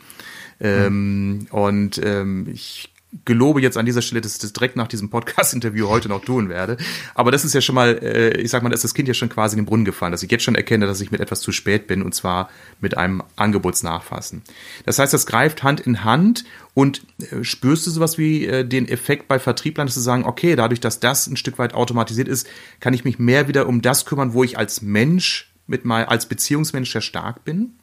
Ähm, 0.59 1.47
und 1.51 2.01
ähm, 2.03 2.47
ich 2.51 2.89
gelobe 3.25 3.61
jetzt 3.61 3.77
an 3.77 3.85
dieser 3.85 4.01
Stelle, 4.01 4.21
dass 4.21 4.33
ich 4.33 4.39
das 4.39 4.53
direkt 4.53 4.75
nach 4.75 4.87
diesem 4.87 5.09
Podcast-Interview 5.09 5.87
heute 5.87 6.09
noch 6.09 6.23
tun 6.23 6.49
werde. 6.49 6.77
Aber 7.15 7.31
das 7.31 7.45
ist 7.45 7.53
ja 7.53 7.61
schon 7.61 7.75
mal, 7.75 7.97
äh, 8.01 8.41
ich 8.41 8.51
sag 8.51 8.63
mal, 8.63 8.69
da 8.69 8.75
ist 8.75 8.83
das 8.83 8.93
Kind 8.93 9.07
ja 9.07 9.13
schon 9.13 9.29
quasi 9.29 9.55
in 9.55 9.61
den 9.61 9.65
Brunnen 9.65 9.85
gefallen, 9.85 10.11
dass 10.11 10.23
ich 10.23 10.31
jetzt 10.31 10.43
schon 10.43 10.55
erkenne, 10.55 10.87
dass 10.87 10.99
ich 10.99 11.09
mit 11.09 11.21
etwas 11.21 11.39
zu 11.39 11.51
spät 11.51 11.87
bin 11.87 12.01
und 12.01 12.13
zwar 12.13 12.49
mit 12.81 12.97
einem 12.97 13.23
Angebotsnachfassen. 13.35 14.41
Das 14.85 14.99
heißt, 14.99 15.13
das 15.13 15.25
greift 15.25 15.63
Hand 15.63 15.79
in 15.79 16.03
Hand 16.03 16.43
und 16.73 17.01
äh, 17.19 17.43
spürst 17.43 17.87
du 17.87 17.91
sowas 17.91 18.17
wie 18.17 18.45
äh, 18.45 18.65
den 18.65 18.87
Effekt 18.87 19.27
bei 19.27 19.39
Vertrieblern, 19.39 19.87
dass 19.87 19.95
sie 19.95 20.01
sagen, 20.01 20.25
okay, 20.25 20.55
dadurch, 20.55 20.81
dass 20.81 20.99
das 20.99 21.27
ein 21.27 21.37
Stück 21.37 21.59
weit 21.59 21.73
automatisiert 21.73 22.27
ist, 22.27 22.47
kann 22.81 22.93
ich 22.93 23.05
mich 23.05 23.19
mehr 23.19 23.47
wieder 23.47 23.67
um 23.67 23.81
das 23.81 24.05
kümmern, 24.05 24.33
wo 24.33 24.43
ich 24.43 24.57
als 24.57 24.81
Mensch 24.81 25.53
mit 25.65 25.85
mal 25.85 26.05
als 26.05 26.27
Beziehungsmensch 26.27 26.91
sehr 26.91 27.01
stark 27.01 27.45
bin? 27.45 27.73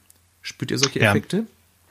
Spürt 0.44 0.70
ihr 0.70 0.78
solche 0.78 1.00
Effekte? 1.00 1.46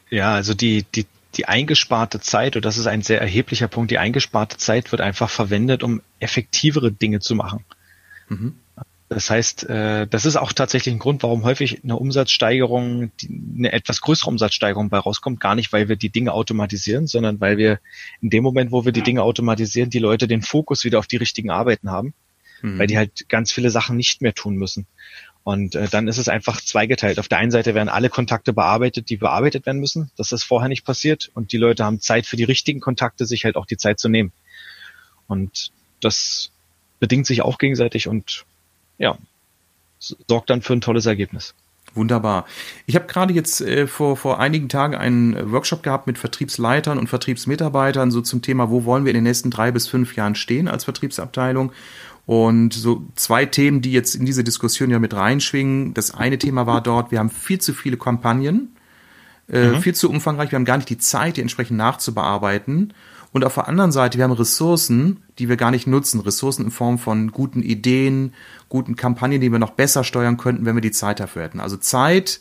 Ja, 0.09 0.17
ja 0.17 0.33
also 0.35 0.53
die, 0.53 0.85
die, 0.95 1.07
die 1.35 1.47
eingesparte 1.47 2.21
Zeit, 2.21 2.55
und 2.55 2.63
das 2.63 2.77
ist 2.77 2.85
ein 2.85 3.01
sehr 3.01 3.19
erheblicher 3.19 3.67
Punkt, 3.67 3.91
die 3.91 3.97
eingesparte 3.97 4.57
Zeit 4.57 4.91
wird 4.91 5.01
einfach 5.01 5.29
verwendet, 5.29 5.83
um 5.83 6.01
effektivere 6.19 6.91
Dinge 6.91 7.19
zu 7.19 7.33
machen. 7.33 7.65
Mhm. 8.29 8.53
Das 9.09 9.29
heißt, 9.29 9.69
äh, 9.69 10.07
das 10.07 10.25
ist 10.25 10.35
auch 10.35 10.53
tatsächlich 10.53 10.93
ein 10.93 10.99
Grund, 10.99 11.23
warum 11.23 11.43
häufig 11.43 11.83
eine 11.83 11.97
Umsatzsteigerung, 11.97 13.11
eine 13.57 13.71
etwas 13.71 14.01
größere 14.01 14.29
Umsatzsteigerung 14.29 14.89
bei 14.89 14.99
rauskommt. 14.99 15.39
Gar 15.39 15.55
nicht, 15.55 15.73
weil 15.73 15.89
wir 15.89 15.95
die 15.95 16.09
Dinge 16.09 16.31
automatisieren, 16.31 17.07
sondern 17.07 17.41
weil 17.41 17.57
wir 17.57 17.79
in 18.21 18.29
dem 18.29 18.43
Moment, 18.43 18.71
wo 18.71 18.85
wir 18.85 18.91
die 18.91 19.03
Dinge 19.03 19.23
automatisieren, 19.23 19.89
die 19.89 19.99
Leute 19.99 20.27
den 20.27 20.43
Fokus 20.43 20.83
wieder 20.83 20.99
auf 20.99 21.07
die 21.07 21.17
richtigen 21.17 21.49
Arbeiten 21.49 21.89
haben, 21.89 22.13
mhm. 22.61 22.77
weil 22.77 22.87
die 22.87 22.97
halt 22.97 23.29
ganz 23.29 23.51
viele 23.51 23.71
Sachen 23.71 23.97
nicht 23.97 24.21
mehr 24.21 24.33
tun 24.33 24.55
müssen. 24.55 24.85
Und 25.43 25.75
äh, 25.75 25.89
dann 25.89 26.07
ist 26.07 26.17
es 26.17 26.29
einfach 26.29 26.61
zweigeteilt. 26.61 27.19
Auf 27.19 27.27
der 27.27 27.37
einen 27.37 27.51
Seite 27.51 27.75
werden 27.75 27.89
alle 27.89 28.09
Kontakte 28.09 28.53
bearbeitet, 28.53 29.09
die 29.09 29.17
bearbeitet 29.17 29.65
werden 29.65 29.79
müssen. 29.79 30.09
Das 30.15 30.31
ist 30.31 30.43
vorher 30.43 30.69
nicht 30.69 30.85
passiert. 30.85 31.31
Und 31.33 31.51
die 31.51 31.57
Leute 31.57 31.83
haben 31.83 31.99
Zeit 31.99 32.25
für 32.25 32.37
die 32.37 32.45
richtigen 32.45 32.79
Kontakte, 32.79 33.25
sich 33.25 33.43
halt 33.43 33.57
auch 33.57 33.65
die 33.65 33.77
Zeit 33.77 33.99
zu 33.99 34.07
nehmen. 34.07 34.31
Und 35.27 35.71
das 35.99 36.51
bedingt 36.99 37.25
sich 37.25 37.41
auch 37.41 37.57
gegenseitig 37.57 38.07
und 38.07 38.45
ja, 38.97 39.17
sorgt 39.99 40.49
dann 40.49 40.61
für 40.61 40.73
ein 40.73 40.81
tolles 40.81 41.05
Ergebnis. 41.05 41.53
Wunderbar. 41.95 42.45
Ich 42.85 42.95
habe 42.95 43.05
gerade 43.05 43.33
jetzt 43.33 43.61
äh, 43.61 43.85
vor, 43.85 44.17
vor 44.17 44.39
einigen 44.39 44.67
Tagen 44.67 44.95
einen 44.95 45.51
Workshop 45.51 45.83
gehabt 45.83 46.07
mit 46.07 46.17
Vertriebsleitern 46.17 46.97
und 46.97 47.07
Vertriebsmitarbeitern, 47.07 48.09
so 48.09 48.21
zum 48.21 48.41
Thema, 48.41 48.69
wo 48.69 48.85
wollen 48.85 49.05
wir 49.05 49.11
in 49.11 49.15
den 49.15 49.25
nächsten 49.25 49.51
drei 49.51 49.71
bis 49.71 49.87
fünf 49.87 50.15
Jahren 50.15 50.35
stehen 50.35 50.67
als 50.67 50.85
Vertriebsabteilung. 50.85 51.71
Und 52.25 52.73
so 52.73 53.05
zwei 53.15 53.45
Themen, 53.45 53.81
die 53.81 53.91
jetzt 53.91 54.15
in 54.15 54.25
diese 54.25 54.43
Diskussion 54.43 54.89
ja 54.89 54.99
mit 54.99 55.13
reinschwingen. 55.13 55.93
Das 55.93 56.13
eine 56.13 56.37
Thema 56.37 56.65
war 56.65 56.81
dort, 56.81 57.11
wir 57.11 57.19
haben 57.19 57.29
viel 57.29 57.59
zu 57.59 57.73
viele 57.73 57.97
Kampagnen, 57.97 58.75
äh, 59.49 59.69
mhm. 59.69 59.81
viel 59.81 59.93
zu 59.93 60.09
umfangreich, 60.09 60.51
wir 60.51 60.55
haben 60.55 60.65
gar 60.65 60.77
nicht 60.77 60.89
die 60.89 60.97
Zeit, 60.97 61.35
die 61.35 61.41
entsprechend 61.41 61.77
nachzubearbeiten. 61.77 62.93
Und 63.33 63.43
auf 63.43 63.55
der 63.55 63.67
anderen 63.67 63.91
Seite, 63.91 64.17
wir 64.17 64.23
haben 64.23 64.31
Ressourcen, 64.31 65.17
die 65.39 65.49
wir 65.49 65.57
gar 65.57 65.71
nicht 65.71 65.87
nutzen. 65.87 66.21
Ressourcen 66.21 66.65
in 66.65 66.71
Form 66.71 66.99
von 66.99 67.31
guten 67.31 67.63
Ideen, 67.63 68.33
guten 68.69 68.95
Kampagnen, 68.95 69.41
die 69.41 69.51
wir 69.51 69.59
noch 69.59 69.71
besser 69.71 70.03
steuern 70.03 70.37
könnten, 70.37 70.65
wenn 70.65 70.75
wir 70.75 70.81
die 70.81 70.91
Zeit 70.91 71.19
dafür 71.19 71.41
hätten. 71.41 71.59
Also 71.59 71.75
Zeit 71.75 72.39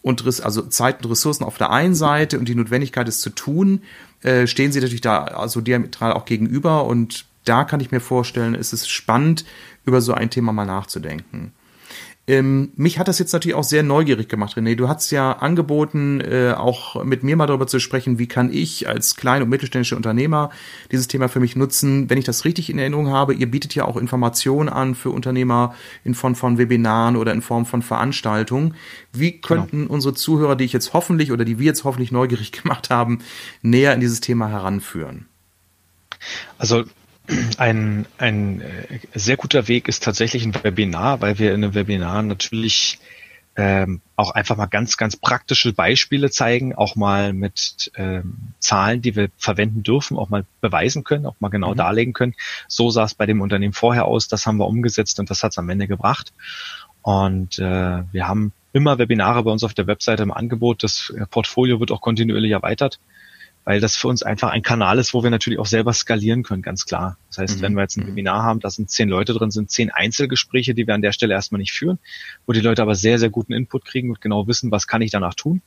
und 0.00 0.24
also 0.24 0.62
Zeit 0.62 1.04
und 1.04 1.10
Ressourcen 1.10 1.44
auf 1.44 1.58
der 1.58 1.70
einen 1.70 1.96
Seite 1.96 2.38
und 2.38 2.48
die 2.48 2.54
Notwendigkeit, 2.54 3.08
es 3.08 3.20
zu 3.20 3.30
tun, 3.30 3.82
äh, 4.22 4.46
stehen 4.46 4.72
sie 4.72 4.80
natürlich 4.80 5.00
da 5.00 5.24
also 5.24 5.60
diametral 5.60 6.12
auch 6.12 6.24
gegenüber. 6.24 6.84
Und 6.84 7.26
da 7.44 7.64
kann 7.64 7.80
ich 7.80 7.90
mir 7.90 8.00
vorstellen, 8.00 8.54
ist 8.54 8.72
es 8.72 8.88
spannend, 8.88 9.44
über 9.84 10.00
so 10.00 10.14
ein 10.14 10.30
Thema 10.30 10.52
mal 10.52 10.66
nachzudenken. 10.66 11.52
Ähm, 12.28 12.70
mich 12.76 13.00
hat 13.00 13.08
das 13.08 13.18
jetzt 13.18 13.32
natürlich 13.32 13.56
auch 13.56 13.64
sehr 13.64 13.82
neugierig 13.82 14.28
gemacht, 14.28 14.56
René. 14.56 14.76
Du 14.76 14.88
hast 14.88 15.10
ja 15.10 15.32
angeboten, 15.32 16.20
äh, 16.20 16.54
auch 16.56 17.02
mit 17.02 17.24
mir 17.24 17.36
mal 17.36 17.48
darüber 17.48 17.66
zu 17.66 17.80
sprechen, 17.80 18.16
wie 18.20 18.28
kann 18.28 18.52
ich 18.52 18.86
als 18.86 19.16
klein- 19.16 19.42
und 19.42 19.48
mittelständischer 19.48 19.96
Unternehmer 19.96 20.50
dieses 20.92 21.08
Thema 21.08 21.28
für 21.28 21.40
mich 21.40 21.56
nutzen. 21.56 22.08
Wenn 22.08 22.18
ich 22.18 22.24
das 22.24 22.44
richtig 22.44 22.70
in 22.70 22.78
Erinnerung 22.78 23.08
habe, 23.08 23.34
ihr 23.34 23.50
bietet 23.50 23.74
ja 23.74 23.86
auch 23.86 23.96
Informationen 23.96 24.68
an 24.68 24.94
für 24.94 25.10
Unternehmer 25.10 25.74
in 26.04 26.14
Form 26.14 26.36
von 26.36 26.58
Webinaren 26.58 27.16
oder 27.16 27.32
in 27.32 27.42
Form 27.42 27.66
von 27.66 27.82
Veranstaltungen. 27.82 28.76
Wie 29.12 29.40
könnten 29.40 29.82
genau. 29.82 29.92
unsere 29.92 30.14
Zuhörer, 30.14 30.54
die 30.54 30.64
ich 30.64 30.72
jetzt 30.72 30.92
hoffentlich 30.92 31.32
oder 31.32 31.44
die 31.44 31.58
wir 31.58 31.66
jetzt 31.66 31.82
hoffentlich 31.82 32.12
neugierig 32.12 32.52
gemacht 32.62 32.88
haben, 32.88 33.18
näher 33.62 33.94
in 33.94 34.00
dieses 34.00 34.20
Thema 34.20 34.46
heranführen? 34.46 35.26
Also 36.56 36.84
ein, 37.58 38.06
ein 38.18 38.60
äh, 38.60 38.98
sehr 39.14 39.36
guter 39.36 39.68
Weg 39.68 39.88
ist 39.88 40.02
tatsächlich 40.02 40.44
ein 40.44 40.54
Webinar, 40.62 41.20
weil 41.20 41.38
wir 41.38 41.54
in 41.54 41.64
einem 41.64 41.74
Webinar 41.74 42.22
natürlich 42.22 42.98
ähm, 43.54 44.00
auch 44.16 44.30
einfach 44.30 44.56
mal 44.56 44.66
ganz, 44.66 44.96
ganz 44.96 45.16
praktische 45.16 45.72
Beispiele 45.72 46.30
zeigen, 46.30 46.74
auch 46.74 46.96
mal 46.96 47.32
mit 47.32 47.92
ähm, 47.96 48.54
Zahlen, 48.60 49.02
die 49.02 49.14
wir 49.14 49.28
verwenden 49.36 49.82
dürfen, 49.82 50.16
auch 50.16 50.30
mal 50.30 50.46
beweisen 50.60 51.04
können, 51.04 51.26
auch 51.26 51.36
mal 51.40 51.50
genau 51.50 51.72
mhm. 51.72 51.76
darlegen 51.76 52.12
können. 52.14 52.34
So 52.66 52.90
sah 52.90 53.04
es 53.04 53.14
bei 53.14 53.26
dem 53.26 53.42
Unternehmen 53.42 53.74
vorher 53.74 54.06
aus, 54.06 54.28
das 54.28 54.46
haben 54.46 54.56
wir 54.56 54.66
umgesetzt 54.66 55.20
und 55.20 55.28
das 55.28 55.42
hat 55.42 55.52
es 55.52 55.58
am 55.58 55.68
Ende 55.68 55.86
gebracht. 55.86 56.32
Und 57.02 57.58
äh, 57.58 58.02
wir 58.10 58.28
haben 58.28 58.52
immer 58.72 58.98
Webinare 58.98 59.42
bei 59.42 59.50
uns 59.50 59.64
auf 59.64 59.74
der 59.74 59.86
Webseite 59.86 60.22
im 60.22 60.32
Angebot. 60.32 60.82
Das 60.82 61.12
Portfolio 61.30 61.78
wird 61.78 61.90
auch 61.90 62.00
kontinuierlich 62.00 62.52
erweitert 62.52 63.00
weil 63.64 63.80
das 63.80 63.96
für 63.96 64.08
uns 64.08 64.22
einfach 64.22 64.50
ein 64.50 64.62
Kanal 64.62 64.98
ist, 64.98 65.14
wo 65.14 65.22
wir 65.22 65.30
natürlich 65.30 65.58
auch 65.58 65.66
selber 65.66 65.92
skalieren 65.92 66.42
können, 66.42 66.62
ganz 66.62 66.84
klar. 66.84 67.16
Das 67.28 67.38
heißt, 67.38 67.58
mhm. 67.58 67.62
wenn 67.62 67.74
wir 67.74 67.82
jetzt 67.82 67.96
ein 67.96 68.06
Webinar 68.06 68.42
haben, 68.42 68.60
da 68.60 68.70
sind 68.70 68.90
zehn 68.90 69.08
Leute 69.08 69.34
drin, 69.34 69.50
sind 69.50 69.70
zehn 69.70 69.90
Einzelgespräche, 69.90 70.74
die 70.74 70.86
wir 70.86 70.94
an 70.94 71.02
der 71.02 71.12
Stelle 71.12 71.34
erstmal 71.34 71.60
nicht 71.60 71.72
führen, 71.72 71.98
wo 72.46 72.52
die 72.52 72.60
Leute 72.60 72.82
aber 72.82 72.94
sehr, 72.94 73.18
sehr 73.18 73.30
guten 73.30 73.52
Input 73.52 73.84
kriegen 73.84 74.10
und 74.10 74.20
genau 74.20 74.48
wissen, 74.48 74.70
was 74.72 74.86
kann 74.86 75.02
ich 75.02 75.12
danach 75.12 75.34
tun. 75.34 75.62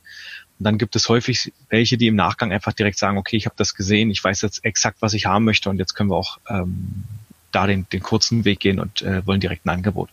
Und 0.59 0.63
dann 0.63 0.77
gibt 0.77 0.95
es 0.95 1.07
häufig 1.07 1.53
welche, 1.69 1.97
die 1.97 2.07
im 2.07 2.15
Nachgang 2.15 2.51
einfach 2.51 2.73
direkt 2.73 2.97
sagen, 2.97 3.17
okay, 3.17 3.37
ich 3.37 3.45
habe 3.45 3.55
das 3.57 3.75
gesehen, 3.75 4.09
ich 4.09 4.23
weiß 4.23 4.41
jetzt 4.41 4.65
exakt, 4.65 4.97
was 5.01 5.13
ich 5.13 5.25
haben 5.25 5.45
möchte 5.45 5.69
und 5.69 5.77
jetzt 5.77 5.93
können 5.93 6.09
wir 6.09 6.17
auch 6.17 6.39
ähm, 6.49 7.03
da 7.51 7.67
den, 7.67 7.87
den 7.89 8.01
kurzen 8.01 8.43
Weg 8.43 8.59
gehen 8.59 8.79
und 8.79 9.01
äh, 9.01 9.25
wollen 9.25 9.39
direkt 9.39 9.65
ein 9.65 9.69
Angebot. 9.69 10.09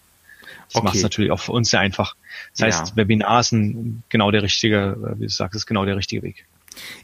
Das 0.69 0.77
okay. 0.77 0.85
macht 0.85 0.97
es 0.97 1.03
natürlich 1.03 1.33
auch 1.33 1.41
für 1.41 1.53
uns 1.53 1.71
sehr 1.71 1.81
einfach. 1.81 2.15
Das 2.57 2.67
heißt, 2.67 2.89
ja. 2.91 2.97
Webinar 2.97 3.41
ist 3.41 3.53
ein, 3.53 4.05
genau 4.09 4.31
der 4.31 4.43
richtige, 4.43 4.97
äh, 5.17 5.19
wie 5.19 5.25
du 5.25 5.29
sagst, 5.29 5.57
ist 5.57 5.67
genau 5.67 5.85
der 5.85 5.97
richtige 5.97 6.23
Weg. 6.23 6.47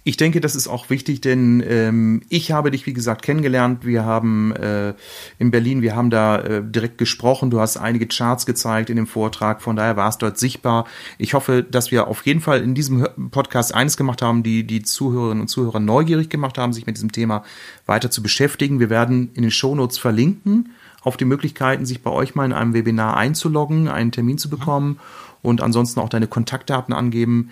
Ich 0.04 0.16
denke, 0.16 0.40
das 0.40 0.54
ist 0.54 0.68
auch 0.68 0.90
wichtig, 0.90 1.20
denn 1.20 1.62
ähm, 1.66 2.22
ich 2.28 2.52
habe 2.52 2.70
dich, 2.70 2.86
wie 2.86 2.92
gesagt, 2.92 3.22
kennengelernt. 3.22 3.84
Wir 3.84 4.04
haben 4.04 4.52
äh, 4.52 4.94
in 5.38 5.50
Berlin, 5.50 5.82
wir 5.82 5.96
haben 5.96 6.10
da 6.10 6.38
äh, 6.38 6.62
direkt 6.64 6.98
gesprochen. 6.98 7.50
Du 7.50 7.60
hast 7.60 7.76
einige 7.76 8.06
Charts 8.06 8.46
gezeigt 8.46 8.90
in 8.90 8.96
dem 8.96 9.06
Vortrag. 9.06 9.62
Von 9.62 9.76
daher 9.76 9.96
war 9.96 10.08
es 10.08 10.18
dort 10.18 10.38
sichtbar. 10.38 10.86
Ich 11.18 11.34
hoffe, 11.34 11.62
dass 11.62 11.90
wir 11.90 12.08
auf 12.08 12.24
jeden 12.26 12.40
Fall 12.40 12.62
in 12.62 12.74
diesem 12.74 13.06
Podcast 13.30 13.74
eines 13.74 13.96
gemacht 13.96 14.22
haben, 14.22 14.42
die 14.42 14.64
die 14.64 14.82
Zuhörerinnen 14.82 15.42
und 15.42 15.48
Zuhörer 15.48 15.80
neugierig 15.80 16.28
gemacht 16.28 16.58
haben, 16.58 16.72
sich 16.72 16.86
mit 16.86 16.96
diesem 16.96 17.12
Thema 17.12 17.44
weiter 17.86 18.10
zu 18.10 18.22
beschäftigen. 18.22 18.80
Wir 18.80 18.90
werden 18.90 19.30
in 19.34 19.42
den 19.42 19.50
Shownotes 19.50 19.98
verlinken 19.98 20.70
auf 21.02 21.16
die 21.16 21.24
Möglichkeiten, 21.24 21.86
sich 21.86 22.02
bei 22.02 22.10
euch 22.10 22.34
mal 22.34 22.44
in 22.44 22.52
einem 22.52 22.74
Webinar 22.74 23.16
einzuloggen, 23.16 23.88
einen 23.88 24.12
Termin 24.12 24.38
zu 24.38 24.50
bekommen 24.50 24.98
und 25.42 25.62
ansonsten 25.62 26.00
auch 26.00 26.08
deine 26.08 26.26
Kontaktdaten 26.26 26.92
angeben. 26.92 27.50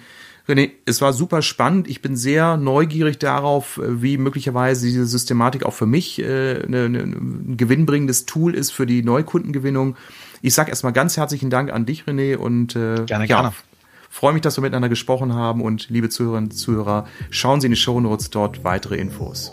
René, 0.49 0.71
es 0.85 1.01
war 1.01 1.13
super 1.13 1.43
spannend. 1.43 1.89
Ich 1.89 2.03
bin 2.03 2.17
sehr 2.17 2.57
neugierig 2.57 3.19
darauf, 3.19 3.79
äh, 3.79 4.03
wie 4.03 4.19
möglicherweise 4.19 4.87
diese 4.87 5.07
Systematik 5.07 5.65
auch 5.65 5.75
für 5.75 5.87
mich 5.87 6.21
äh, 6.21 6.63
eine, 6.63 6.85
eine, 6.85 6.99
ein 7.01 7.57
gewinnbringendes 7.57 8.27
Tool 8.27 8.55
ist 8.55 8.71
für 8.71 8.87
die 8.87 9.03
Neukundengewinnung. 9.03 9.97
Ich 10.43 10.55
sage 10.55 10.71
erstmal 10.71 10.93
ganz 10.93 11.17
herzlichen 11.17 11.51
Dank 11.51 11.73
an 11.73 11.87
dich, 11.87 12.05
René, 12.05 12.37
und 12.37 12.77
äh, 12.77 13.05
gerne, 13.07 13.07
ja, 13.09 13.25
gerne. 13.25 13.53
freue 14.09 14.33
mich, 14.33 14.43
dass 14.43 14.57
wir 14.57 14.63
miteinander 14.63 14.89
gesprochen 14.89 15.35
haben. 15.35 15.63
Und 15.63 15.89
liebe 15.91 16.09
Zuhörerinnen 16.09 16.51
und 16.51 16.57
Zuhörer, 16.57 17.07
schauen 17.31 17.61
Sie 17.61 17.67
in 17.67 17.73
die 17.73 17.79
Show 17.79 17.99
Notes 18.01 18.31
dort 18.31 18.63
weitere 18.63 18.97
Infos. 18.97 19.53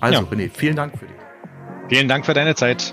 Also, 0.00 0.22
ja. 0.22 0.28
René, 0.28 0.50
vielen 0.52 0.76
Dank 0.76 0.98
für 0.98 1.06
dich. 1.06 1.16
Vielen 1.88 2.08
Dank 2.08 2.26
für 2.26 2.34
deine 2.34 2.54
Zeit. 2.54 2.92